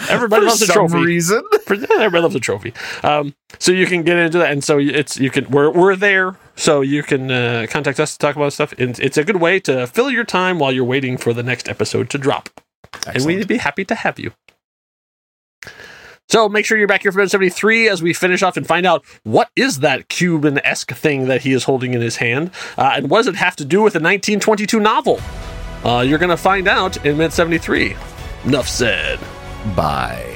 Everybody 0.09 0.47
loves 0.47 0.63
a 0.63 0.67
some 0.67 0.89
trophy. 0.89 1.05
reason. 1.05 1.43
For- 1.67 1.75
everybody 1.75 2.23
loves 2.23 2.35
a 2.35 2.41
trophy. 2.41 2.75
Um, 3.03 3.35
so 3.59 3.71
you 3.71 3.87
can 3.87 4.03
get 4.03 4.17
into 4.19 4.39
that, 4.39 4.51
and 4.51 4.65
so 4.65 4.79
it's 4.79 5.19
you 5.19 5.31
can 5.31 5.49
we're 5.51 5.71
we're 5.71 5.95
there, 5.95 6.37
so 6.57 6.81
you 6.81 7.03
can 7.03 7.31
uh, 7.31 7.67
contact 7.69 8.01
us 8.01 8.13
to 8.13 8.19
talk 8.19 8.35
about 8.35 8.53
stuff. 8.53 8.73
And 8.79 8.99
it's 8.99 9.17
a 9.19 9.25
good 9.25 9.37
way 9.37 9.61
to 9.61 9.87
fill 9.87 10.11
your 10.11 10.25
time 10.25 10.59
while 10.59 10.73
you're 10.73 10.85
waiting 10.85 11.17
for 11.19 11.33
the 11.33 11.43
next 11.43 11.69
episode 11.69 12.09
to 12.11 12.19
drop, 12.19 12.49
and 13.07 13.25
we'd 13.25 13.47
be 13.47 13.59
happy 13.59 13.85
to 13.85 13.95
have 13.95 14.19
you. 14.19 14.33
So 16.29 16.49
make 16.49 16.65
sure 16.65 16.79
you're 16.79 16.89
back 16.89 17.03
here 17.03 17.13
for 17.13 17.21
episode 17.21 17.33
73 17.33 17.89
as 17.89 18.03
we 18.03 18.15
finish 18.15 18.43
off 18.43 18.57
and 18.57 18.67
find 18.67 18.87
out 18.87 19.05
what 19.23 19.51
is 19.55 19.81
that 19.81 20.09
Cuban-esque 20.09 20.93
thing 20.93 21.27
that 21.27 21.43
he 21.43 21.53
is 21.53 21.65
holding 21.65 21.93
in 21.95 22.01
his 22.01 22.17
hand, 22.17 22.51
uh, 22.79 22.93
and 22.95 23.11
what 23.11 23.19
does 23.19 23.27
it 23.27 23.35
have 23.37 23.57
to 23.57 23.65
do 23.65 23.83
with 23.83 23.93
the 23.93 23.99
1922 23.99 24.81
novel? 24.81 25.21
Uh, 25.85 26.01
you're 26.01 26.19
going 26.19 26.31
to 26.31 26.37
find 26.37 26.69
out 26.69 27.05
in 27.05 27.19
minute 27.19 27.33
73. 27.33 27.97
Enough 28.45 28.69
said. 28.69 29.19
Bye. 29.77 30.32